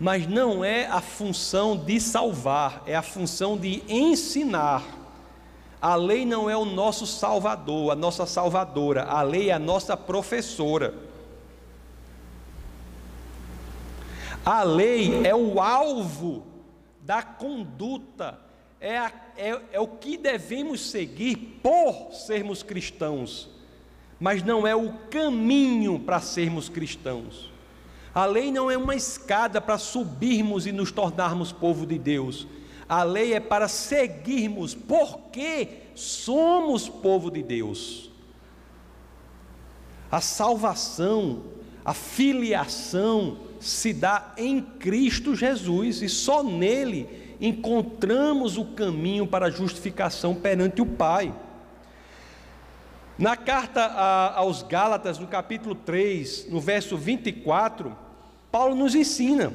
[0.00, 4.82] mas não é a função de salvar, é a função de ensinar.
[5.80, 9.94] A lei não é o nosso salvador, a nossa salvadora, a lei é a nossa
[9.94, 10.94] professora.
[14.42, 16.46] A lei é o alvo
[17.02, 18.43] da conduta
[18.84, 23.48] é, a, é, é o que devemos seguir por sermos cristãos,
[24.20, 27.50] mas não é o caminho para sermos cristãos.
[28.14, 32.46] A lei não é uma escada para subirmos e nos tornarmos povo de Deus.
[32.86, 38.10] A lei é para seguirmos, porque somos povo de Deus.
[40.10, 41.42] A salvação,
[41.82, 49.50] a filiação se dá em Cristo Jesus e só nele encontramos o caminho para a
[49.50, 51.34] justificação perante o Pai.
[53.18, 53.84] Na carta
[54.34, 57.96] aos Gálatas, no capítulo 3, no verso 24,
[58.50, 59.52] Paulo nos ensina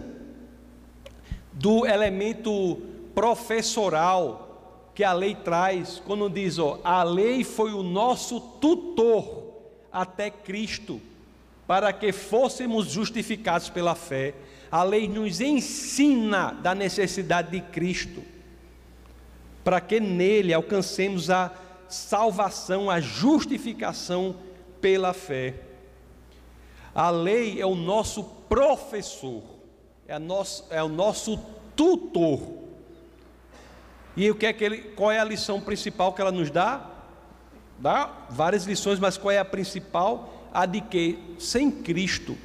[1.51, 2.81] do elemento
[3.13, 4.45] professoral
[4.95, 9.43] que a lei traz, quando diz: ó, a lei foi o nosso tutor
[9.91, 11.01] até Cristo,
[11.67, 14.33] para que fôssemos justificados pela fé
[14.71, 18.23] a lei nos ensina da necessidade de Cristo.
[19.63, 21.51] para que nele alcancemos a
[21.87, 24.35] salvação, a justificação
[24.81, 25.55] pela fé.
[26.95, 29.43] A lei é o nosso professor,
[30.07, 31.39] é, nosso, é o nosso
[31.75, 32.41] tutor.
[34.17, 36.89] E o que é que ele, qual é a lição principal que ela nos dá?
[37.77, 40.49] Dá várias lições, mas qual é a principal?
[40.51, 42.35] A de que sem Cristo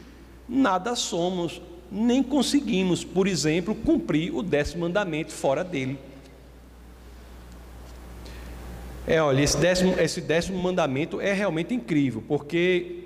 [0.48, 1.62] nada somos,
[1.94, 5.96] nem conseguimos, por exemplo, cumprir o décimo mandamento fora dele.
[9.06, 13.04] É, olha, esse décimo, esse décimo mandamento é realmente incrível, porque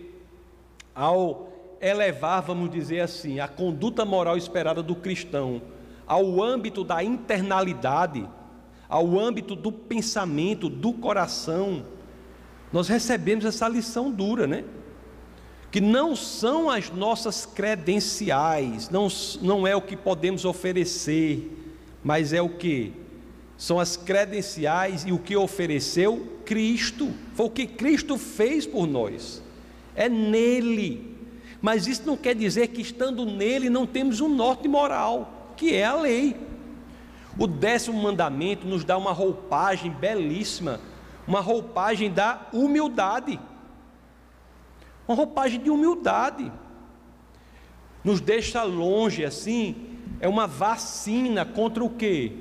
[0.95, 5.61] ao elevar, vamos dizer assim, a conduta moral esperada do cristão
[6.07, 8.27] ao âmbito da internalidade,
[8.89, 11.85] ao âmbito do pensamento, do coração,
[12.73, 14.65] nós recebemos essa lição dura, né?
[15.71, 19.09] Que não são as nossas credenciais, não,
[19.43, 21.51] não é o que podemos oferecer,
[22.03, 22.93] mas é o que?
[23.57, 29.43] São as credenciais e o que ofereceu Cristo, foi o que Cristo fez por nós,
[29.95, 31.17] é nele.
[31.61, 35.85] Mas isso não quer dizer que estando nele não temos um norte moral, que é
[35.85, 36.37] a lei.
[37.39, 40.81] O décimo mandamento nos dá uma roupagem belíssima,
[41.27, 43.39] uma roupagem da humildade.
[45.09, 46.53] Uma roupagem de humildade.
[48.05, 49.75] Nos deixa longe assim,
[50.21, 52.33] é uma vacina contra o quê?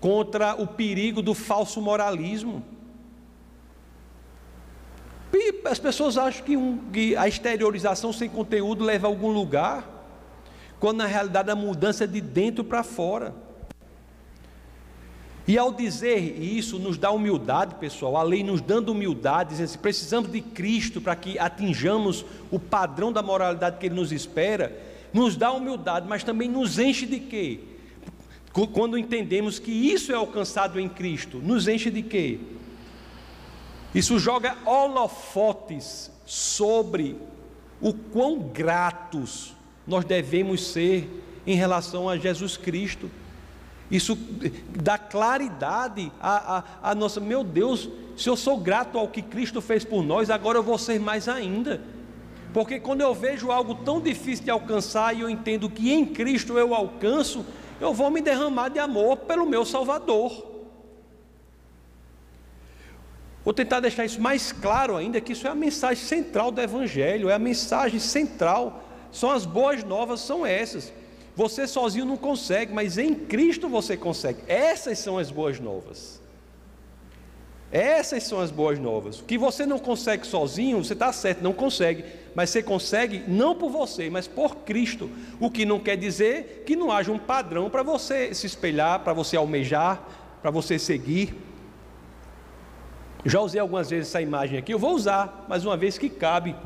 [0.00, 2.64] Contra o perigo do falso moralismo.
[5.32, 9.88] E as pessoas acham que, um, que a exteriorização sem conteúdo leva a algum lugar,
[10.80, 13.34] quando na realidade a mudança é de dentro para fora.
[15.46, 19.78] E ao dizer isso, nos dá humildade, pessoal, a lei nos dando humildade, dizendo assim,
[19.78, 24.78] precisamos de Cristo para que atinjamos o padrão da moralidade que Ele nos espera,
[25.12, 27.60] nos dá humildade, mas também nos enche de quê?
[28.72, 32.38] Quando entendemos que isso é alcançado em Cristo, nos enche de quê?
[33.94, 37.16] Isso joga holofotes sobre
[37.80, 39.54] o quão gratos
[39.86, 41.08] nós devemos ser
[41.46, 43.10] em relação a Jesus Cristo.
[43.90, 44.16] Isso
[44.80, 49.60] dá claridade a, a, a, nossa, meu Deus, se eu sou grato ao que Cristo
[49.60, 51.80] fez por nós, agora eu vou ser mais ainda.
[52.52, 56.56] Porque quando eu vejo algo tão difícil de alcançar e eu entendo que em Cristo
[56.56, 57.44] eu alcanço,
[57.80, 60.50] eu vou me derramar de amor pelo meu Salvador.
[63.44, 67.28] Vou tentar deixar isso mais claro ainda, que isso é a mensagem central do Evangelho,
[67.28, 70.92] é a mensagem central, são as boas novas, são essas.
[71.36, 74.40] Você sozinho não consegue, mas em Cristo você consegue.
[74.46, 76.20] Essas são as boas novas.
[77.72, 79.20] Essas são as boas novas.
[79.20, 82.04] O que você não consegue sozinho, você está certo, não consegue.
[82.34, 85.08] Mas você consegue não por você, mas por Cristo.
[85.38, 89.12] O que não quer dizer que não haja um padrão para você se espelhar, para
[89.12, 90.02] você almejar,
[90.42, 91.32] para você seguir.
[93.24, 96.56] Já usei algumas vezes essa imagem aqui, eu vou usar, mais uma vez que cabe.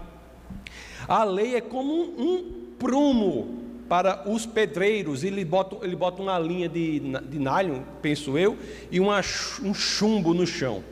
[1.07, 6.39] A lei é como um, um prumo para os pedreiros, ele bota, ele bota uma
[6.39, 8.57] linha de, de nylon, penso eu,
[8.91, 9.21] e uma,
[9.63, 10.83] um chumbo no chão,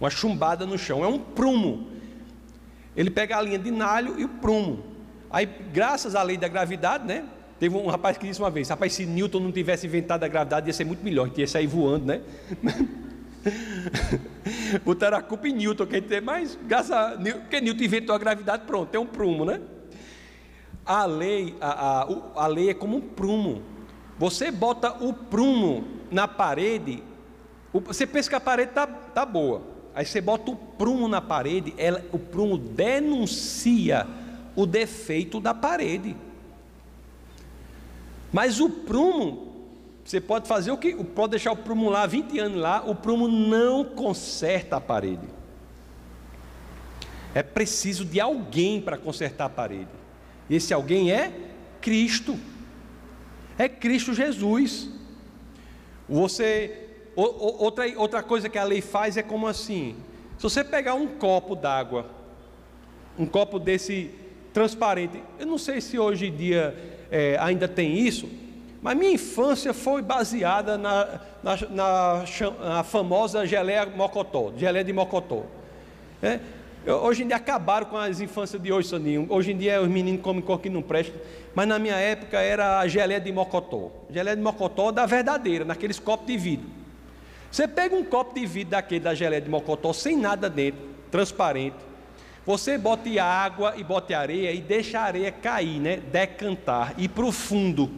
[0.00, 1.88] uma chumbada no chão, é um prumo.
[2.96, 4.84] Ele pega a linha de nylon e o prumo.
[5.30, 7.24] Aí, graças à lei da gravidade, né?
[7.58, 10.66] Teve um rapaz que disse uma vez: rapaz, se Newton não tivesse inventado a gravidade,
[10.66, 12.22] ia ser muito melhor, ia sair voando, né?
[14.84, 18.64] Botaram a culpa em Newton, quer dizer, mas graças a porque Newton inventou a gravidade,
[18.66, 19.60] pronto, tem um prumo, né?
[20.84, 22.08] A lei, a, a,
[22.44, 23.62] a lei é como um prumo.
[24.18, 27.02] Você bota o prumo na parede,
[27.72, 29.62] você pensa que a parede está tá boa.
[29.94, 34.06] Aí você bota o prumo na parede, ela, o prumo denuncia
[34.56, 36.16] o defeito da parede.
[38.32, 39.50] Mas o prumo
[40.10, 40.92] você pode fazer o que?
[41.04, 45.28] Pode deixar o prumo lá 20 anos lá, o prumo não conserta a parede.
[47.32, 49.99] É preciso de alguém para consertar a parede.
[50.50, 51.32] Esse alguém é
[51.80, 52.36] Cristo.
[53.56, 54.90] É Cristo Jesus.
[56.08, 59.96] Você outra, outra coisa que a lei faz é como assim:
[60.36, 62.06] se você pegar um copo d'água,
[63.18, 64.10] um copo desse
[64.52, 66.76] transparente, eu não sei se hoje em dia
[67.10, 68.28] é, ainda tem isso,
[68.82, 72.24] mas minha infância foi baseada na, na, na,
[72.58, 75.44] na famosa geleia mocotó, geleia de mocotó.
[76.22, 76.40] É?
[76.86, 79.26] Hoje em dia acabaram com as infâncias de hoje, Soninho.
[79.28, 81.12] Hoje em dia os meninos comem coisa que não presta.
[81.54, 83.90] Mas na minha época era a geleia de mocotó.
[84.10, 86.66] Geleia de mocotó da verdadeira, naqueles copos de vidro.
[87.50, 91.76] Você pega um copo de vidro daquele da geleia de mocotó sem nada dentro, transparente.
[92.46, 95.98] Você bote água e bote areia e deixa a areia cair, né?
[95.98, 97.90] Decantar, ir para o fundo.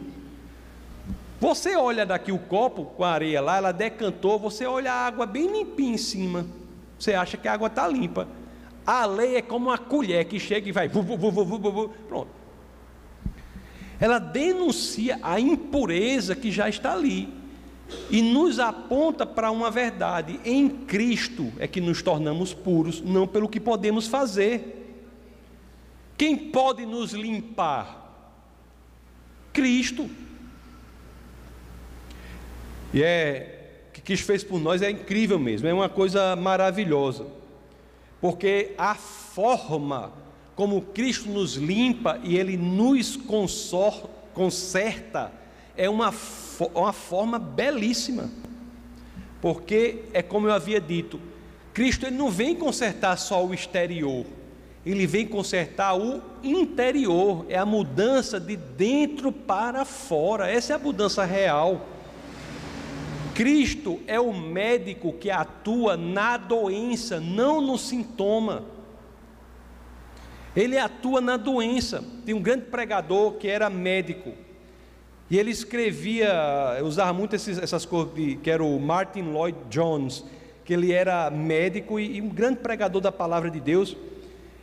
[1.39, 5.25] Você olha daqui o copo com a areia lá, ela decantou, você olha a água
[5.25, 6.45] bem limpinha em cima.
[6.99, 8.27] Você acha que a água está limpa.
[8.85, 10.89] A lei é como uma colher que chega e vai.
[10.89, 12.27] Pronto.
[13.99, 17.29] Ela denuncia a impureza que já está ali
[18.09, 23.47] e nos aponta para uma verdade: em Cristo é que nos tornamos puros, não pelo
[23.47, 24.81] que podemos fazer.
[26.17, 28.01] Quem pode nos limpar?
[29.51, 30.09] Cristo.
[32.93, 37.42] E é o que Cristo fez por nós é incrível mesmo, é uma coisa maravilhosa.
[38.23, 40.13] Porque a forma
[40.55, 43.19] como Cristo nos limpa e Ele nos
[44.33, 45.29] conserta
[45.75, 46.13] é uma,
[46.73, 48.29] uma forma belíssima.
[49.41, 51.19] Porque é como eu havia dito,
[51.73, 54.25] Cristo ele não vem consertar só o exterior,
[54.85, 60.79] ele vem consertar o interior, é a mudança de dentro para fora, essa é a
[60.79, 61.89] mudança real.
[63.33, 68.63] Cristo é o médico que atua na doença, não no sintoma.
[70.55, 72.03] Ele atua na doença.
[72.25, 74.33] Tem um grande pregador que era médico.
[75.29, 76.31] E ele escrevia,
[76.83, 80.23] usava muito esses, essas coisas, que era o Martin Lloyd Jones,
[80.63, 83.97] que ele era médico e, e um grande pregador da palavra de Deus.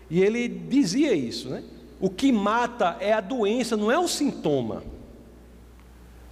[0.09, 1.65] E ele dizia isso, né?
[1.99, 4.83] O que mata é a doença, não é o sintoma.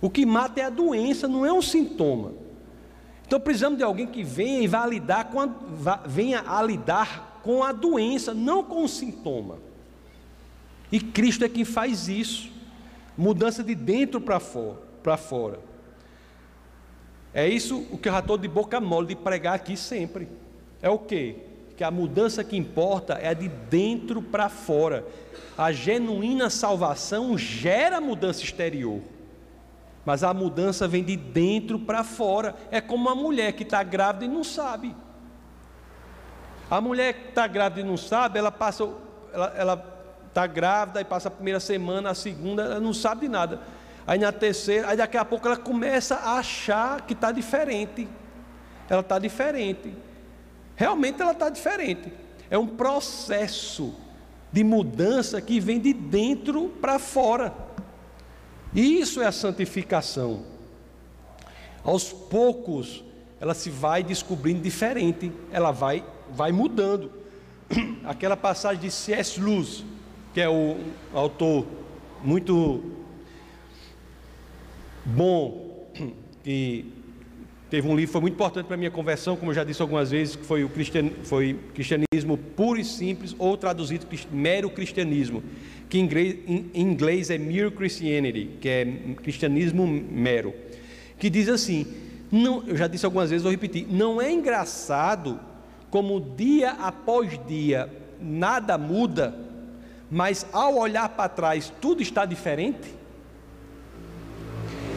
[0.00, 2.32] O que mata é a doença, não é um sintoma.
[3.26, 7.40] Então precisamos de alguém que venha e vá lidar com a, vá, venha a lidar
[7.42, 9.58] com a doença, não com o sintoma.
[10.90, 12.50] E Cristo é quem faz isso.
[13.16, 14.78] Mudança de dentro para fora,
[15.18, 15.60] fora.
[17.34, 20.28] É isso o que eu já estou de boca mole de pregar aqui sempre.
[20.80, 21.36] É o quê?
[21.76, 25.04] Que a mudança que importa é a de dentro para fora.
[25.56, 29.02] A genuína salvação gera mudança exterior
[30.08, 32.54] mas a mudança vem de dentro para fora.
[32.70, 34.96] É como uma mulher que está grávida e não sabe.
[36.70, 38.88] A mulher que está grávida e não sabe, ela passa,
[39.54, 39.84] ela
[40.26, 43.60] está grávida e passa a primeira semana, a segunda, ela não sabe de nada.
[44.06, 48.08] Aí na terceira, aí daqui a pouco ela começa a achar que está diferente.
[48.88, 49.94] Ela está diferente.
[50.74, 52.10] Realmente ela está diferente.
[52.48, 53.94] É um processo
[54.50, 57.67] de mudança que vem de dentro para fora.
[58.74, 60.42] Isso é a santificação.
[61.82, 63.02] Aos poucos,
[63.40, 67.10] ela se vai descobrindo diferente, ela vai, vai mudando.
[68.04, 69.40] Aquela passagem de C.S.
[69.40, 69.84] Lewis,
[70.34, 70.76] que é o
[71.14, 71.66] autor
[72.22, 72.82] muito
[75.04, 75.90] bom,
[76.44, 76.92] que
[77.70, 80.10] teve um livro foi muito importante para a minha conversão, como eu já disse algumas
[80.10, 85.42] vezes, que foi o cristian, foi cristianismo puro e simples, ou traduzido mero cristianismo
[85.88, 88.84] que em inglês, é Mere Christianity, que é
[89.22, 90.54] cristianismo mero,
[91.18, 91.86] que diz assim:
[92.30, 95.40] não, eu já disse algumas vezes, vou repetir, não é engraçado
[95.90, 97.88] como dia após dia
[98.20, 99.34] nada muda,
[100.10, 102.98] mas ao olhar para trás tudo está diferente?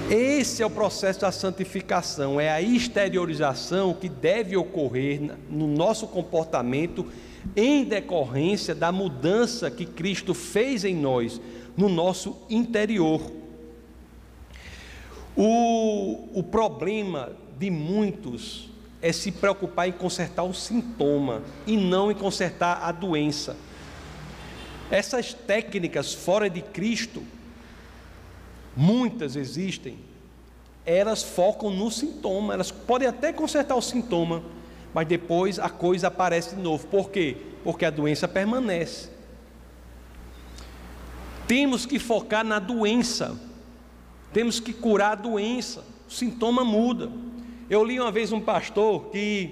[0.09, 7.07] Esse é o processo da santificação, é a exteriorização que deve ocorrer no nosso comportamento
[7.55, 11.41] em decorrência da mudança que Cristo fez em nós,
[11.75, 13.21] no nosso interior.
[15.35, 18.69] O, o problema de muitos
[19.01, 23.57] é se preocupar em consertar o sintoma e não em consertar a doença.
[24.91, 27.23] Essas técnicas fora de Cristo,
[28.75, 29.97] muitas existem,
[30.85, 34.43] elas focam no sintoma, elas podem até consertar o sintoma,
[34.93, 36.87] mas depois a coisa aparece de novo.
[36.87, 37.37] Por quê?
[37.63, 39.09] Porque a doença permanece.
[41.47, 43.37] Temos que focar na doença,
[44.31, 47.11] temos que curar a doença, o sintoma muda.
[47.69, 49.49] Eu li uma vez um pastor que,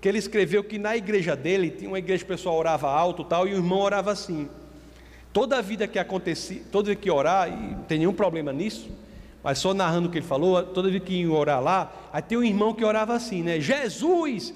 [0.00, 3.24] que ele escreveu que na igreja dele, tinha uma igreja que o pessoal orava alto
[3.24, 4.48] tal, e o irmão orava assim.
[5.32, 8.90] Toda a vida que acontecia, toda vez que orar, e não tem nenhum problema nisso,
[9.42, 12.36] mas só narrando o que ele falou, toda vez que ia orar lá, aí tem
[12.36, 13.58] um irmão que orava assim, né?
[13.58, 14.54] Jesus,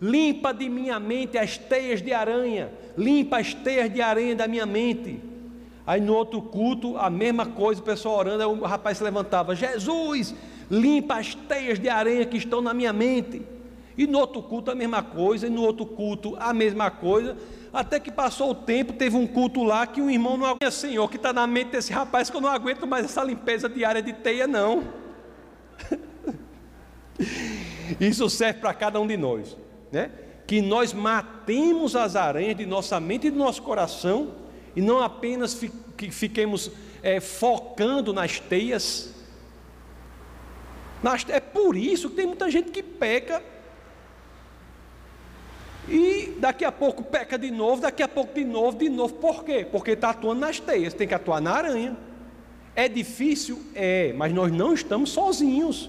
[0.00, 4.66] limpa de minha mente as teias de aranha, limpa as teias de aranha da minha
[4.66, 5.20] mente.
[5.86, 9.54] Aí no outro culto, a mesma coisa, o pessoal orando, aí o rapaz se levantava,
[9.54, 10.34] Jesus,
[10.70, 13.42] limpa as teias de aranha que estão na minha mente.
[13.96, 17.36] E no outro culto a mesma coisa, e no outro culto a mesma coisa,
[17.76, 21.08] até que passou o tempo, teve um culto lá que um irmão não aguenta, Senhor,
[21.10, 24.12] que está na mente desse rapaz que eu não aguento mais essa limpeza diária de
[24.12, 24.84] teia, não.
[28.00, 29.56] Isso serve para cada um de nós,
[29.92, 30.10] né?
[30.46, 34.34] Que nós matemos as aranhas de nossa mente e do nosso coração,
[34.74, 35.54] e não apenas
[35.96, 36.70] que fiquemos
[37.02, 39.14] é, focando nas teias,
[41.28, 43.42] É por isso que tem muita gente que peca
[45.88, 49.14] e daqui a pouco peca de novo, daqui a pouco de novo, de novo.
[49.14, 49.66] Por quê?
[49.70, 51.96] Porque está atuando nas teias, tem que atuar na aranha.
[52.74, 53.62] É difícil?
[53.74, 55.88] É, mas nós não estamos sozinhos.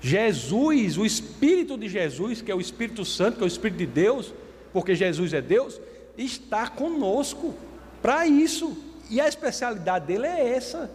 [0.00, 3.86] Jesus, o Espírito de Jesus, que é o Espírito Santo, que é o Espírito de
[3.86, 4.32] Deus,
[4.72, 5.80] porque Jesus é Deus,
[6.16, 7.54] está conosco
[8.00, 8.76] para isso.
[9.10, 10.90] E a especialidade dele é essa: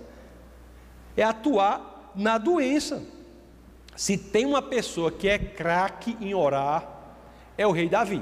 [1.15, 3.03] é atuar na doença.
[3.95, 6.95] Se tem uma pessoa que é craque em orar,
[7.57, 8.21] é o rei Davi.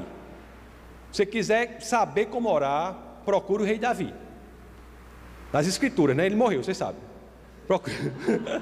[1.12, 4.14] Se você quiser saber como orar, procure o rei Davi.
[5.52, 6.26] Nas escrituras, né?
[6.26, 6.98] Ele morreu, você sabe.
[7.68, 7.96] Procure.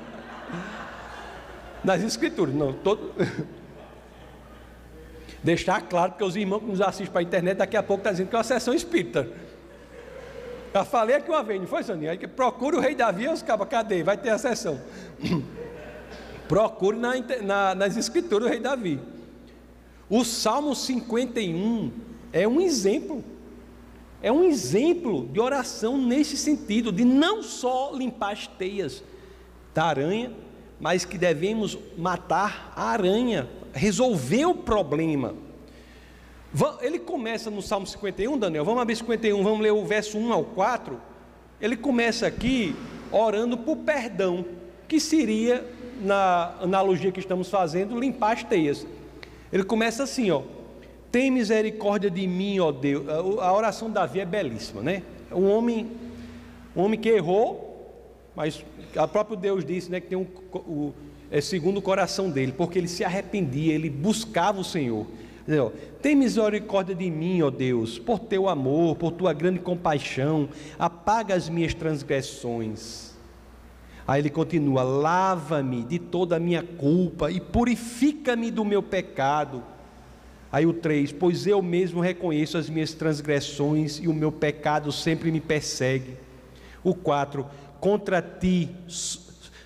[1.84, 3.14] Nas escrituras, não, todo.
[5.44, 8.12] Deixar claro, porque os irmãos que nos assistem para a internet, daqui a pouco está
[8.12, 9.28] dizendo que é uma sessão espírita.
[10.74, 12.16] Já falei aqui uma vez, não foi, Soninha?
[12.16, 14.04] Que procure o rei Davi, os cabos, cadê?
[14.04, 14.80] Vai ter a sessão.
[16.48, 19.00] procure na, na, nas escrituras o rei Davi.
[20.12, 21.90] O Salmo 51
[22.34, 23.24] é um exemplo.
[24.22, 29.02] É um exemplo de oração nesse sentido, de não só limpar as teias
[29.74, 30.34] da aranha,
[30.82, 35.34] mas que devemos matar a aranha, resolver o problema.
[36.82, 40.44] Ele começa no Salmo 51, Daniel, vamos abrir 51, vamos ler o verso 1 ao
[40.44, 41.00] 4.
[41.62, 42.76] Ele começa aqui
[43.14, 44.44] orando por perdão,
[44.90, 45.66] que seria,
[46.02, 48.86] na analogia que estamos fazendo, limpar as teias.
[49.52, 50.42] Ele começa assim, ó.
[51.12, 53.08] Tem misericórdia de mim, ó Deus.
[53.40, 55.04] A oração de Davi é belíssima, né?
[55.32, 55.92] Um homem,
[56.76, 57.92] um homem que errou,
[58.36, 58.64] mas
[58.96, 60.94] o próprio Deus disse, né, que tem um, o,
[61.30, 65.06] é segundo o coração dele, porque ele se arrependia, ele buscava o Senhor.
[66.02, 70.48] Tem misericórdia de mim, ó Deus, por teu amor, por tua grande compaixão,
[70.80, 73.11] apaga as minhas transgressões
[74.08, 79.64] Aí ele continua: lava-me de toda a minha culpa e purifica-me do meu pecado.
[80.52, 85.32] Aí o 3: Pois eu mesmo reconheço as minhas transgressões e o meu pecado sempre
[85.32, 86.18] me persegue.
[86.84, 87.46] O 4:
[87.80, 88.70] Contra ti,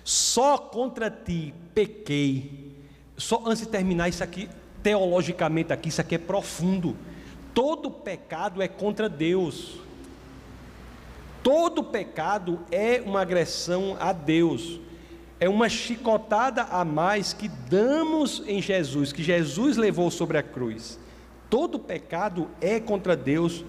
[0.04, 2.72] só contra ti pequei.
[3.16, 4.48] Só antes de terminar isso aqui,
[4.82, 6.96] teologicamente aqui, isso aqui é profundo.
[7.52, 9.85] Todo pecado é contra Deus.
[11.46, 14.80] Todo pecado é uma agressão a Deus,
[15.38, 20.98] é uma chicotada a mais que damos em Jesus, que Jesus levou sobre a cruz.
[21.48, 23.64] Todo pecado é contra Deus,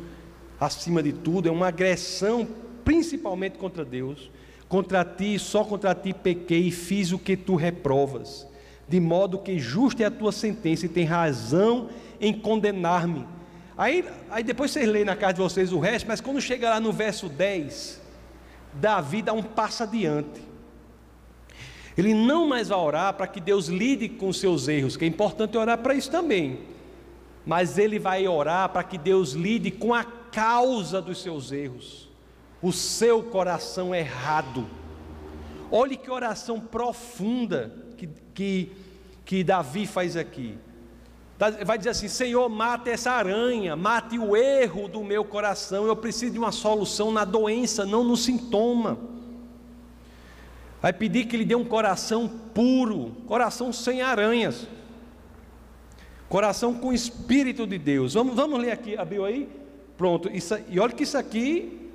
[0.60, 2.48] acima de tudo, é uma agressão
[2.84, 4.32] principalmente contra Deus.
[4.68, 8.48] Contra ti, só contra ti pequei e fiz o que tu reprovas,
[8.90, 13.37] de modo que justa é a tua sentença e tem razão em condenar-me
[13.78, 16.80] Aí, aí depois vocês leem na casa de vocês o resto, mas quando chega lá
[16.80, 18.02] no verso 10,
[18.74, 20.42] Davi dá um passo adiante.
[21.96, 25.58] Ele não mais vai orar para que Deus lide com seus erros, que é importante
[25.58, 26.60] orar para isso também.
[27.46, 32.10] Mas ele vai orar para que Deus lide com a causa dos seus erros,
[32.62, 34.68] o seu coração errado.
[35.72, 38.72] Olhe que oração profunda que, que,
[39.26, 40.58] que Davi faz aqui.
[41.38, 45.86] Tá, vai dizer assim: Senhor, mate essa aranha, mate o erro do meu coração.
[45.86, 48.98] Eu preciso de uma solução na doença, não no sintoma.
[50.82, 54.68] Vai pedir que Ele dê um coração puro, coração sem aranhas,
[56.30, 58.14] coração com o Espírito de Deus.
[58.14, 59.50] Vamos, vamos ler aqui, abriu aí?
[59.98, 61.92] Pronto, isso, e olha que isso aqui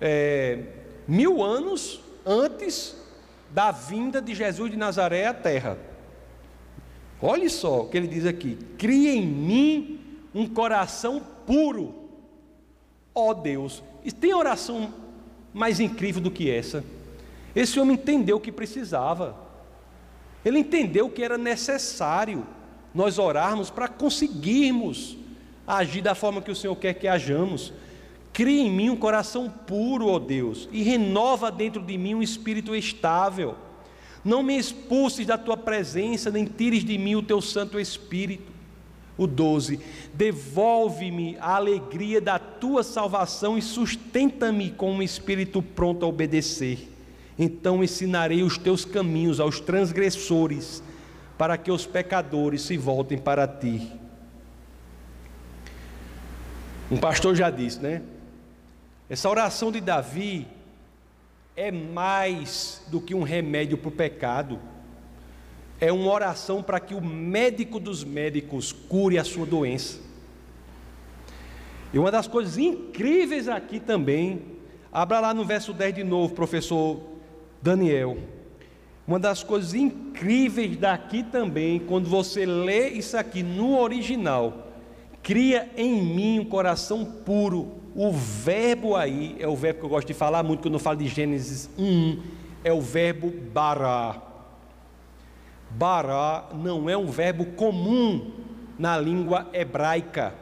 [0.00, 0.60] é
[1.06, 2.96] mil anos antes
[3.50, 5.78] da vinda de Jesus de Nazaré à terra.
[7.20, 10.00] Olhe só o que ele diz aqui: cria em mim
[10.34, 11.94] um coração puro,
[13.14, 13.82] ó Deus.
[14.04, 14.92] E tem oração
[15.52, 16.84] mais incrível do que essa?
[17.54, 19.34] Esse homem entendeu o que precisava,
[20.44, 22.46] ele entendeu que era necessário
[22.94, 25.16] nós orarmos para conseguirmos
[25.66, 27.72] agir da forma que o Senhor quer que hajamos.
[28.32, 32.76] Cria em mim um coração puro, ó Deus, e renova dentro de mim um espírito
[32.76, 33.56] estável.
[34.26, 38.50] Não me expulses da tua presença, nem tires de mim o teu Santo Espírito.
[39.16, 39.78] O 12:
[40.12, 46.90] Devolve-me a alegria da tua salvação e sustenta-me com um espírito pronto a obedecer.
[47.38, 50.82] Então ensinarei os teus caminhos aos transgressores,
[51.38, 53.92] para que os pecadores se voltem para ti.
[56.90, 58.02] Um pastor já disse, né?
[59.08, 60.48] Essa oração de Davi
[61.56, 64.60] é mais do que um remédio para o pecado.
[65.80, 69.98] É uma oração para que o médico dos médicos cure a sua doença.
[71.94, 74.42] E uma das coisas incríveis aqui também,
[74.92, 77.00] abra lá no verso 10 de novo, professor
[77.62, 78.18] Daniel.
[79.06, 84.72] Uma das coisas incríveis daqui também, quando você lê isso aqui no original,
[85.22, 87.85] cria em mim um coração puro.
[87.98, 90.98] O verbo aí é o verbo que eu gosto de falar muito quando eu falo
[90.98, 92.22] de Gênesis 1,
[92.62, 94.20] é o verbo bará.
[95.70, 98.32] Bará não é um verbo comum
[98.78, 100.34] na língua hebraica.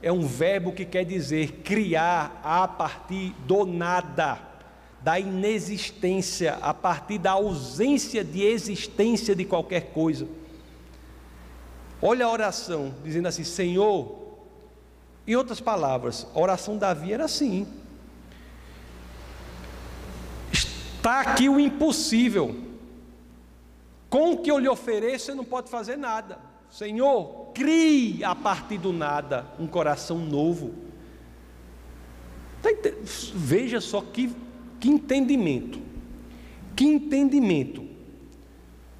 [0.00, 4.38] É um verbo que quer dizer criar a partir do nada
[5.00, 10.28] da inexistência, a partir da ausência de existência de qualquer coisa.
[12.00, 14.19] Olha a oração, dizendo assim: Senhor,
[15.30, 17.64] em outras palavras, a oração de Davi era assim:
[20.52, 22.56] está aqui o impossível,
[24.08, 26.38] com o que eu lhe ofereço, você não pode fazer nada.
[26.68, 30.74] Senhor, crie a partir do nada um coração novo.
[32.60, 32.70] Tá
[33.32, 34.34] veja só que
[34.80, 35.80] que entendimento!
[36.74, 37.86] Que entendimento!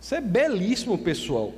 [0.00, 1.52] Isso é belíssimo, pessoal.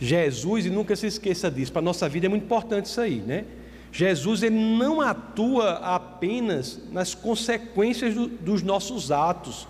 [0.00, 3.16] Jesus, e nunca se esqueça disso, para a nossa vida é muito importante isso aí,
[3.16, 3.44] né?
[3.90, 9.66] Jesus ele não atua apenas nas consequências do, dos nossos atos.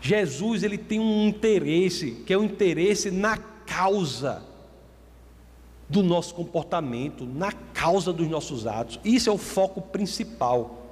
[0.00, 4.42] Jesus ele tem um interesse, que é o um interesse na causa
[5.88, 9.00] do nosso comportamento, na causa dos nossos atos.
[9.04, 10.84] Isso é o foco principal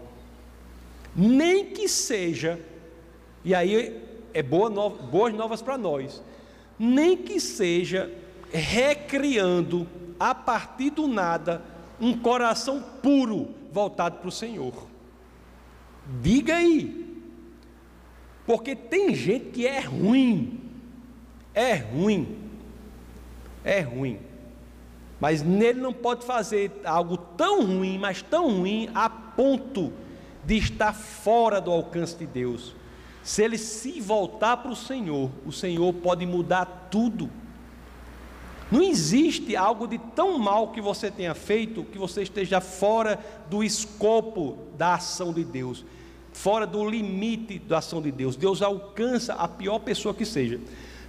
[1.14, 2.58] nem que seja,
[3.44, 4.00] e aí
[4.32, 6.22] é boa no, boas novas para nós,
[6.78, 8.10] nem que seja
[8.52, 9.86] recriando
[10.18, 11.62] a partir do nada
[12.00, 14.74] um coração puro voltado para o Senhor.
[16.20, 17.22] Diga aí,
[18.46, 20.60] porque tem gente que é ruim,
[21.54, 22.36] é ruim,
[23.64, 24.18] é ruim,
[25.20, 29.92] mas nele não pode fazer algo tão ruim, mas tão ruim a ponto
[30.44, 32.74] de estar fora do alcance de Deus.
[33.22, 37.30] Se ele se voltar para o Senhor, o Senhor pode mudar tudo.
[38.72, 43.18] Não existe algo de tão mal que você tenha feito que você esteja fora
[43.50, 45.84] do escopo da ação de Deus,
[46.32, 48.34] fora do limite da ação de Deus.
[48.34, 50.58] Deus alcança a pior pessoa que seja.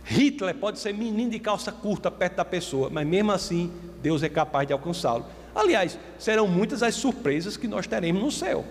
[0.03, 4.27] Hitler pode ser menino de calça curta perto da pessoa, mas mesmo assim Deus é
[4.27, 5.25] capaz de alcançá-lo.
[5.55, 8.65] Aliás, serão muitas as surpresas que nós teremos no céu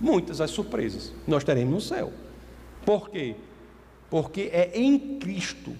[0.00, 2.12] muitas as surpresas nós teremos no céu.
[2.84, 3.36] Por quê?
[4.08, 5.72] Porque é em Cristo,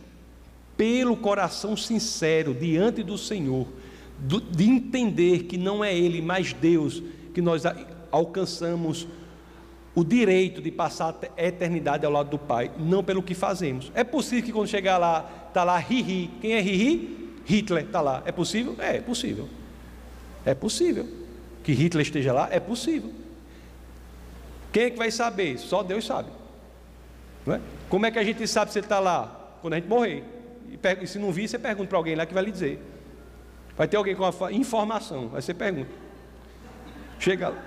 [0.80, 3.66] pelo coração sincero diante do Senhor,
[4.50, 7.02] de entender que não é Ele, mas Deus,
[7.34, 7.64] que nós
[8.10, 9.06] alcançamos
[9.94, 13.92] o direito de passar a eternidade ao lado do Pai, não pelo que fazemos.
[13.94, 16.30] É possível que quando chegar lá, está lá Riri.
[16.40, 17.28] Quem é Riri?
[17.44, 18.22] Hitler está lá.
[18.24, 18.74] É possível?
[18.78, 19.50] É, é possível.
[20.46, 21.06] É possível.
[21.62, 22.48] Que Hitler esteja lá?
[22.50, 23.12] É possível.
[24.72, 25.58] Quem é que vai saber?
[25.58, 26.30] Só Deus sabe.
[27.48, 27.60] É?
[27.90, 29.58] Como é que a gente sabe se ele está lá?
[29.60, 30.39] Quando a gente morrer.
[30.70, 32.80] E, se não vir, você pergunta para alguém lá que vai lhe dizer.
[33.76, 35.30] Vai ter alguém com a informação.
[35.34, 35.90] Aí você pergunta.
[37.18, 37.62] Chega lá.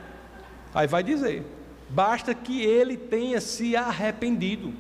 [0.74, 1.44] Aí vai dizer.
[1.90, 4.74] Basta que ele tenha se arrependido.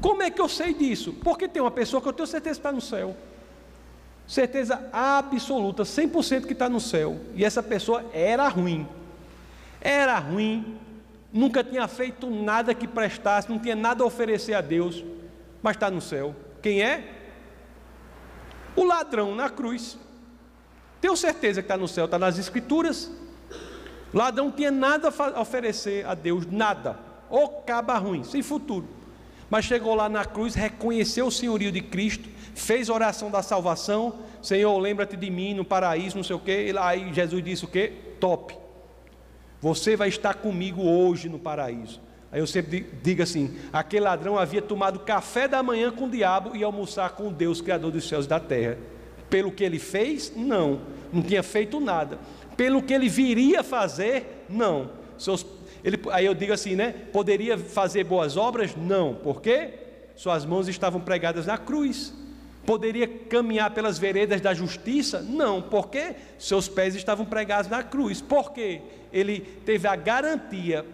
[0.00, 1.12] Como é que eu sei disso?
[1.22, 3.16] Porque tem uma pessoa que eu tenho certeza que está no céu.
[4.26, 7.18] Certeza absoluta, 100% que está no céu.
[7.34, 8.86] E essa pessoa era ruim.
[9.80, 10.78] Era ruim,
[11.32, 15.04] nunca tinha feito nada que prestasse, não tinha nada a oferecer a Deus,
[15.62, 16.34] mas está no céu.
[16.62, 17.19] Quem é?
[18.76, 19.98] O ladrão na cruz.
[21.00, 23.10] Tenho certeza que está no céu, está nas Escrituras.
[24.12, 26.98] O ladrão tinha nada a oferecer a Deus, nada.
[27.28, 28.86] Ou caba ruim, sem futuro.
[29.48, 34.14] Mas chegou lá na cruz, reconheceu o senhorio de Cristo, fez oração da salvação.
[34.42, 36.72] Senhor, lembra-te de mim no paraíso, não sei o quê.
[36.72, 37.92] E aí Jesus disse o quê?
[38.20, 38.56] Top.
[39.60, 42.00] Você vai estar comigo hoje no paraíso.
[42.32, 46.56] Aí eu sempre digo assim: aquele ladrão havia tomado café da manhã com o diabo
[46.56, 48.78] e almoçar com Deus, Criador dos céus e da terra.
[49.28, 50.80] Pelo que ele fez, não,
[51.12, 52.18] não tinha feito nada.
[52.56, 54.90] Pelo que ele viria fazer, não.
[55.16, 55.46] Seus,
[55.84, 56.94] ele, aí eu digo assim, né?
[57.12, 58.74] Poderia fazer boas obras?
[58.76, 59.14] Não.
[59.14, 59.74] Por quê?
[60.16, 62.12] Suas mãos estavam pregadas na cruz.
[62.66, 65.20] Poderia caminhar pelas veredas da justiça?
[65.22, 68.20] Não, porque seus pés estavam pregados na cruz.
[68.20, 68.82] Por quê?
[69.12, 70.84] Ele teve a garantia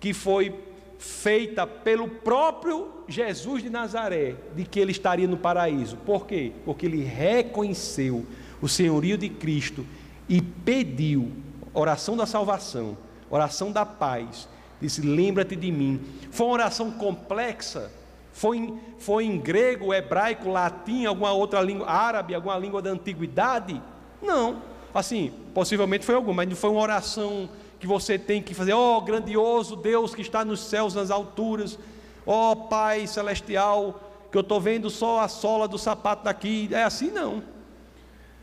[0.00, 0.58] que foi
[0.98, 5.96] feita pelo próprio Jesus de Nazaré de que ele estaria no paraíso.
[5.98, 6.52] Por quê?
[6.64, 8.26] Porque ele reconheceu
[8.60, 9.86] o senhorio de Cristo
[10.28, 11.30] e pediu
[11.72, 12.98] oração da salvação,
[13.30, 14.48] oração da paz.
[14.80, 16.00] Disse: Lembra-te de mim.
[16.30, 17.90] Foi uma oração complexa
[18.32, 23.80] foi em, foi em grego, hebraico, latim, alguma outra língua, árabe, alguma língua da antiguidade?
[24.22, 24.62] Não.
[24.94, 27.48] Assim, possivelmente foi alguma, mas não foi uma oração
[27.80, 31.78] que você tem que fazer, ó oh, grandioso Deus que está nos céus, nas alturas,
[32.26, 36.68] ó oh, Pai celestial, que eu estou vendo só a sola do sapato daqui.
[36.70, 37.42] É assim não.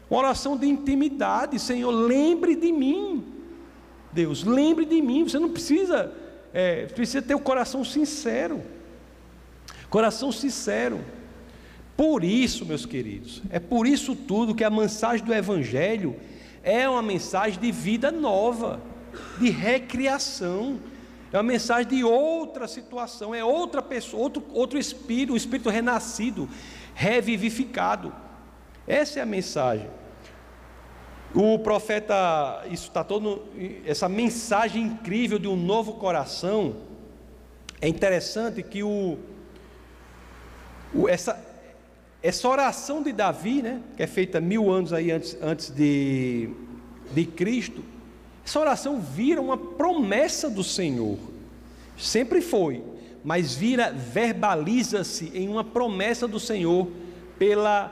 [0.09, 3.23] Uma oração de intimidade, Senhor, lembre de mim.
[4.11, 5.23] Deus, lembre de mim.
[5.23, 6.11] Você não precisa,
[6.51, 8.61] é, precisa ter o coração sincero.
[9.89, 10.99] Coração sincero.
[11.95, 16.15] Por isso, meus queridos, é por isso tudo que a mensagem do Evangelho
[16.63, 18.79] é uma mensagem de vida nova,
[19.39, 20.79] de recriação,
[21.31, 26.49] é uma mensagem de outra situação, é outra pessoa, outro, outro espírito, um espírito renascido,
[26.95, 28.13] revivificado.
[28.87, 29.89] Essa é a mensagem.
[31.35, 33.43] O profeta, isso está todo,
[33.85, 36.77] essa mensagem incrível de um novo coração.
[37.81, 39.19] É interessante que o,
[40.95, 41.45] o essa,
[42.23, 46.49] essa oração de Davi, né, que é feita mil anos aí antes, antes de,
[47.11, 47.83] de Cristo,
[48.47, 51.17] essa oração vira uma promessa do Senhor.
[51.97, 52.81] Sempre foi,
[53.21, 56.89] mas vira, verbaliza-se em uma promessa do Senhor
[57.37, 57.89] pela,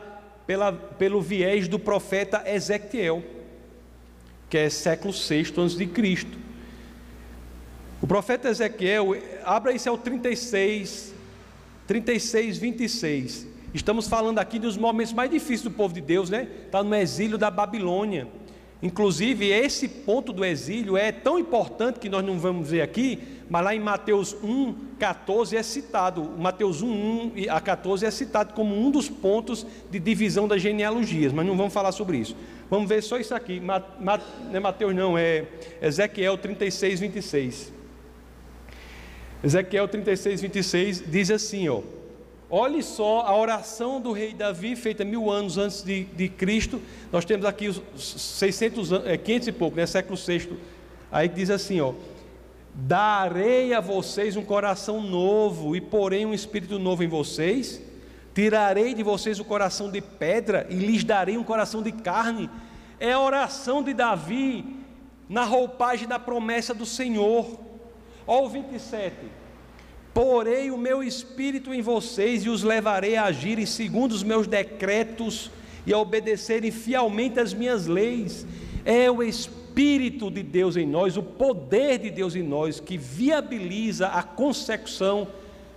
[0.48, 3.22] pela, pelo viés do profeta Ezequiel,
[4.50, 6.38] que é século VI antes de Cristo.
[8.02, 11.14] O profeta Ezequiel, abra isso ao 36,
[11.86, 13.48] 36, 26.
[13.74, 16.48] Estamos falando aqui dos momentos mais difíceis do povo de Deus, né?
[16.66, 18.26] Está no exílio da Babilônia.
[18.86, 23.20] Inclusive, esse ponto do exílio é tão importante que nós não vamos ver aqui,
[23.50, 26.22] mas lá em Mateus 1, 14 é citado.
[26.38, 31.34] Mateus 1, 1 a 14 é citado como um dos pontos de divisão das genealogias,
[31.34, 32.38] mas não vamos falar sobre isso.
[32.70, 33.60] Vamos ver só isso aqui.
[33.60, 33.74] não
[34.54, 35.46] é Mateus, não, é
[35.82, 37.74] Ezequiel 36, 26.
[39.44, 41.82] Ezequiel 36, 26 diz assim: ó.
[42.50, 46.82] Olhe só a oração do rei Davi, feita mil anos antes de, de Cristo.
[47.12, 50.50] Nós temos aqui os 600 anos, é, 500 e pouco, né, século VI.
[51.12, 51.94] Aí diz assim: ó,
[52.78, 57.82] Darei a vocês um coração novo e porém um espírito novo em vocês.
[58.34, 62.50] Tirarei de vocês o coração de pedra e lhes darei um coração de carne.
[63.00, 64.84] É a oração de Davi
[65.30, 67.58] na roupagem da promessa do Senhor.
[68.28, 69.16] Olha o 27.
[70.16, 75.52] Porei o meu espírito em vocês e os levarei a agirem segundo os meus decretos
[75.86, 78.48] e a obedecerem fielmente as minhas leis.
[78.86, 84.08] É o Espírito de Deus em nós, o poder de Deus em nós, que viabiliza
[84.08, 85.28] a consecução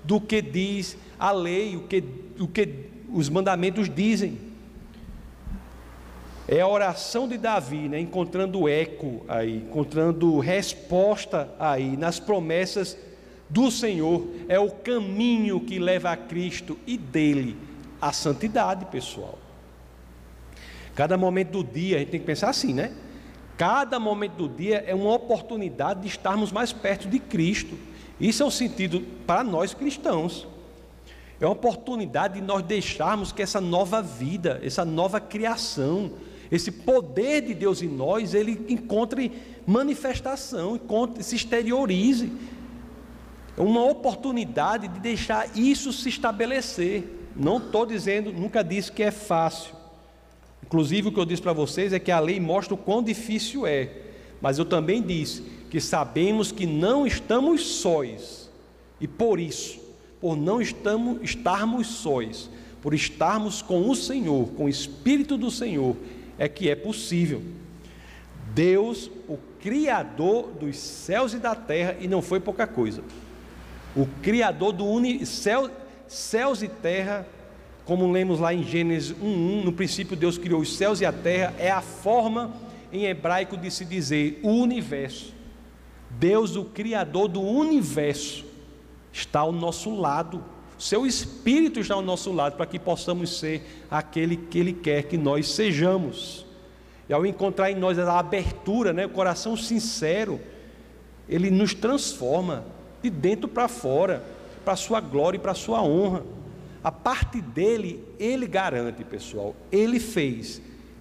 [0.05, 2.05] do que diz a lei, o que,
[2.39, 4.39] o que os mandamentos dizem.
[6.47, 12.97] É a oração de Davi, né, encontrando eco aí, encontrando resposta aí nas promessas
[13.49, 17.57] do Senhor é o caminho que leva a Cristo e dele
[18.01, 19.38] a santidade, pessoal.
[20.94, 22.92] Cada momento do dia, a gente tem que pensar assim, né?
[23.57, 27.76] Cada momento do dia é uma oportunidade de estarmos mais perto de Cristo.
[28.20, 30.46] Isso é o sentido para nós cristãos.
[31.40, 36.11] É uma oportunidade de nós deixarmos que essa nova vida, essa nova criação,
[36.51, 39.32] esse poder de Deus em nós, ele encontre
[39.66, 42.32] manifestação, encontre, se exteriorize
[43.59, 47.28] é uma oportunidade de deixar isso se estabelecer.
[47.34, 49.74] Não estou dizendo, nunca disse que é fácil.
[50.64, 53.66] Inclusive, o que eu disse para vocês é que a lei mostra o quão difícil
[53.66, 53.90] é.
[54.40, 58.48] Mas eu também disse que sabemos que não estamos sóis.
[59.00, 59.80] E por isso,
[60.20, 62.48] por não estamos, estarmos sóis,
[62.80, 65.96] por estarmos com o Senhor, com o Espírito do Senhor,
[66.38, 67.42] é que é possível.
[68.54, 73.02] Deus, o Criador dos céus e da terra, e não foi pouca coisa
[73.99, 75.68] o Criador do uni, céu,
[76.07, 77.26] céus e terra,
[77.84, 81.53] como lemos lá em Gênesis 1:1, no princípio Deus criou os céus e a terra,
[81.59, 82.55] é a forma
[82.92, 85.34] em hebraico de se dizer o universo.
[86.11, 88.44] Deus, o Criador do universo,
[89.12, 90.44] está ao nosso lado.
[90.78, 95.18] Seu Espírito está ao nosso lado para que possamos ser aquele que Ele quer que
[95.18, 96.46] nós sejamos.
[97.09, 100.40] E ao encontrar em nós a abertura, né, o coração sincero,
[101.28, 104.24] Ele nos transforma de dentro para fora,
[104.64, 106.22] para a sua glória e para a sua honra.
[106.82, 110.61] A parte dele, ele garante, pessoal, ele fez.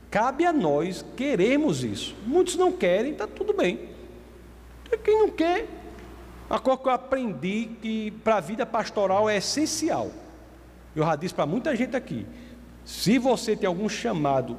[0.09, 2.15] Cabe a nós queremos isso.
[2.25, 3.89] Muitos não querem, está tudo bem.
[5.03, 5.67] Quem não quer,
[6.49, 10.11] a coisa que eu aprendi que para a vida pastoral é essencial.
[10.95, 12.25] Eu já disse para muita gente aqui:
[12.85, 14.57] se você tem algum chamado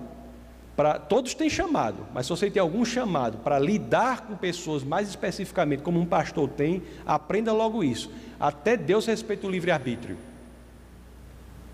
[0.79, 5.09] para todos têm chamado, mas se você tem algum chamado para lidar com pessoas mais
[5.09, 8.09] especificamente, como um pastor tem, aprenda logo isso.
[8.39, 10.17] Até Deus respeita o livre-arbítrio.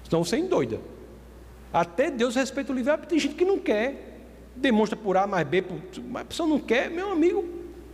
[0.05, 0.81] Senão você endoida.
[1.71, 3.11] Até Deus respeita o livre-arbítrio.
[3.11, 4.23] Tem gente que não quer,
[4.57, 5.77] demonstra por A mais B, por...
[6.09, 7.45] mas a pessoa não quer, meu amigo,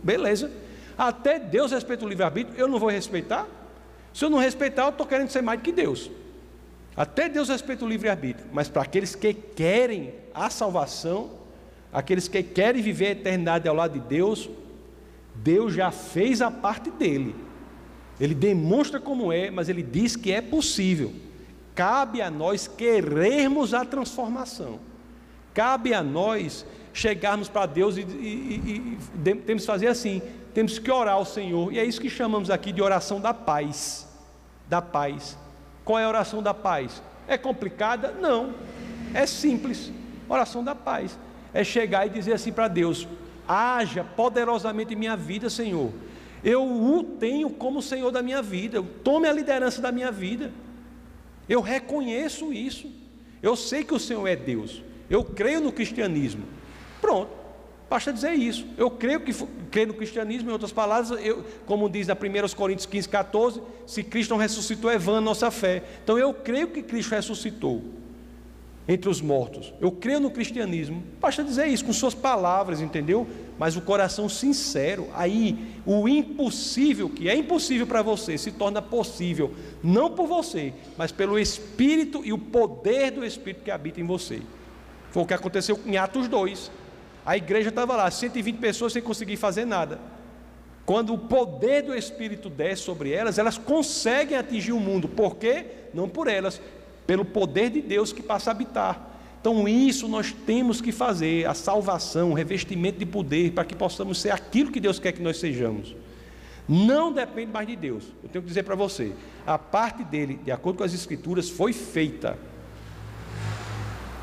[0.01, 0.49] beleza.
[0.97, 3.45] Até Deus respeita o livre-arbítrio, eu não vou respeitar.
[4.13, 6.09] Se eu não respeitar, eu estou querendo ser mais do que Deus.
[6.95, 11.31] Até Deus respeita o livre-arbítrio, mas para aqueles que querem a salvação,
[11.91, 14.49] aqueles que querem viver a eternidade ao lado de Deus,
[15.35, 17.35] Deus já fez a parte dele.
[18.19, 21.13] Ele demonstra como é, mas ele diz que é possível.
[21.73, 24.79] Cabe a nós querermos a transformação.
[25.53, 30.21] Cabe a nós chegarmos para Deus e, e, e, e, temos que fazer assim:
[30.53, 34.07] temos que orar ao Senhor, e é isso que chamamos aqui de oração da paz.
[34.67, 35.37] Da paz.
[35.91, 37.03] Qual é a oração da paz?
[37.27, 38.13] É complicada?
[38.13, 38.53] Não.
[39.13, 39.91] É simples.
[40.29, 41.19] Oração da paz.
[41.53, 43.05] É chegar e dizer assim para Deus:
[43.45, 45.91] haja poderosamente em minha vida, Senhor.
[46.41, 48.81] Eu o tenho como Senhor da minha vida.
[49.03, 50.53] Tome a liderança da minha vida.
[51.49, 52.89] Eu reconheço isso.
[53.43, 54.81] Eu sei que o Senhor é Deus.
[55.09, 56.45] Eu creio no cristianismo.
[57.01, 57.31] Pronto.
[57.91, 58.65] Basta dizer isso.
[58.77, 59.33] Eu creio que
[59.69, 64.01] creio no cristianismo, em outras palavras, eu, como diz a 1 Coríntios 15, 14, se
[64.01, 65.83] Cristo não ressuscitou, é vã a nossa fé.
[66.01, 67.83] Então eu creio que Cristo ressuscitou
[68.87, 69.73] entre os mortos.
[69.81, 71.03] Eu creio no cristianismo.
[71.19, 73.27] Basta dizer isso com suas palavras, entendeu?
[73.59, 79.51] Mas o coração sincero, aí o impossível, que é impossível para você, se torna possível,
[79.83, 84.41] não por você, mas pelo Espírito e o poder do Espírito que habita em você.
[85.09, 86.79] Foi o que aconteceu em Atos 2.
[87.25, 89.99] A igreja estava lá, 120 pessoas sem conseguir fazer nada.
[90.85, 95.07] Quando o poder do Espírito desce sobre elas, elas conseguem atingir o mundo.
[95.07, 95.65] Por quê?
[95.93, 96.59] Não por elas,
[97.05, 99.09] pelo poder de Deus que passa a habitar.
[99.39, 104.21] Então, isso nós temos que fazer, a salvação, o revestimento de poder, para que possamos
[104.21, 105.95] ser aquilo que Deus quer que nós sejamos.
[106.69, 108.03] Não depende mais de Deus.
[108.23, 109.13] Eu tenho que dizer para você,
[109.45, 112.37] a parte dele, de acordo com as Escrituras, foi feita.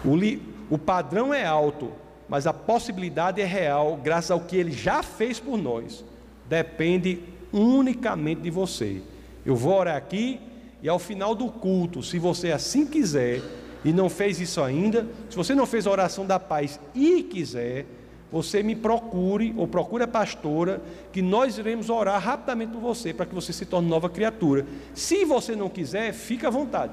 [0.04, 0.40] O, li,
[0.70, 1.90] o padrão é alto,
[2.28, 6.04] mas a possibilidade é real, graças ao que ele já fez por nós.
[6.48, 7.20] Depende
[7.52, 9.00] unicamente de você.
[9.44, 10.40] Eu vou orar aqui
[10.82, 13.42] e ao final do culto, se você assim quiser
[13.84, 17.86] e não fez isso ainda, se você não fez a oração da paz e quiser,
[18.30, 23.24] você me procure ou procure a pastora, que nós iremos orar rapidamente por você, para
[23.24, 24.66] que você se torne nova criatura.
[24.94, 26.92] Se você não quiser, fica à vontade.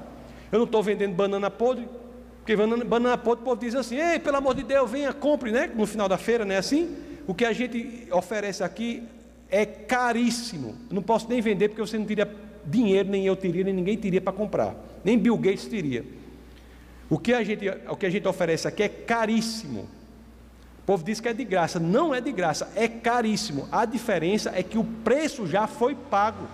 [0.50, 1.86] Eu não estou vendendo banana podre,
[2.46, 5.50] porque banana, banana podre, o povo diz assim: ei, pelo amor de Deus, venha, compre,
[5.50, 5.68] né?
[5.74, 6.96] No final da feira, não é assim?
[7.26, 9.02] O que a gente oferece aqui
[9.50, 10.76] é caríssimo.
[10.88, 12.32] Não posso nem vender, porque você não teria
[12.64, 14.76] dinheiro, nem eu teria, nem ninguém teria para comprar.
[15.02, 16.04] Nem Bill Gates teria.
[17.10, 19.80] O que, a gente, o que a gente oferece aqui é caríssimo.
[20.82, 21.80] O povo diz que é de graça.
[21.80, 23.68] Não é de graça, é caríssimo.
[23.72, 26.46] A diferença é que o preço já foi pago.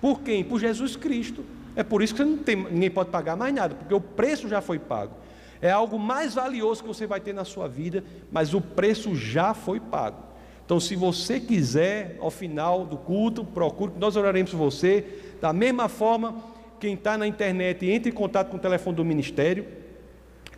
[0.00, 0.42] Por quem?
[0.42, 1.44] Por Jesus Cristo.
[1.76, 4.78] É por isso que tem, ninguém pode pagar mais nada, porque o preço já foi
[4.78, 5.12] pago.
[5.60, 8.02] É algo mais valioso que você vai ter na sua vida,
[8.32, 10.22] mas o preço já foi pago.
[10.64, 15.04] Então, se você quiser, ao final do culto, procure, nós oraremos por você.
[15.40, 16.42] Da mesma forma,
[16.80, 19.66] quem está na internet, entre em contato com o telefone do ministério,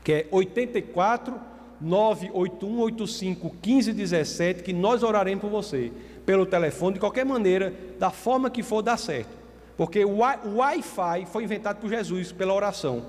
[0.03, 1.39] que é 84
[1.81, 5.93] 981 85 1517, que nós oraremos por você,
[6.25, 9.38] pelo telefone, de qualquer maneira, da forma que for dar certo.
[9.79, 13.05] Porque o Wi-Fi foi inventado por Jesus pela oração.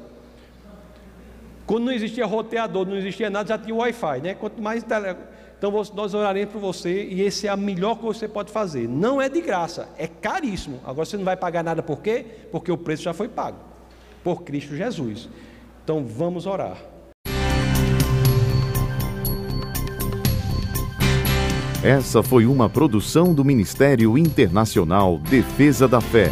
[1.65, 4.35] Quando não existia roteador, não existia nada, já tinha Wi-Fi, né?
[4.35, 5.15] Quanto mais tele...
[5.57, 8.87] Então nós oraremos por você e esse é a melhor que você pode fazer.
[8.87, 10.79] Não é de graça, é caríssimo.
[10.85, 12.23] Agora você não vai pagar nada por quê?
[12.51, 13.57] Porque o preço já foi pago
[14.23, 15.27] por Cristo Jesus.
[15.83, 16.77] Então vamos orar.
[21.83, 26.31] Essa foi uma produção do Ministério Internacional Defesa da Fé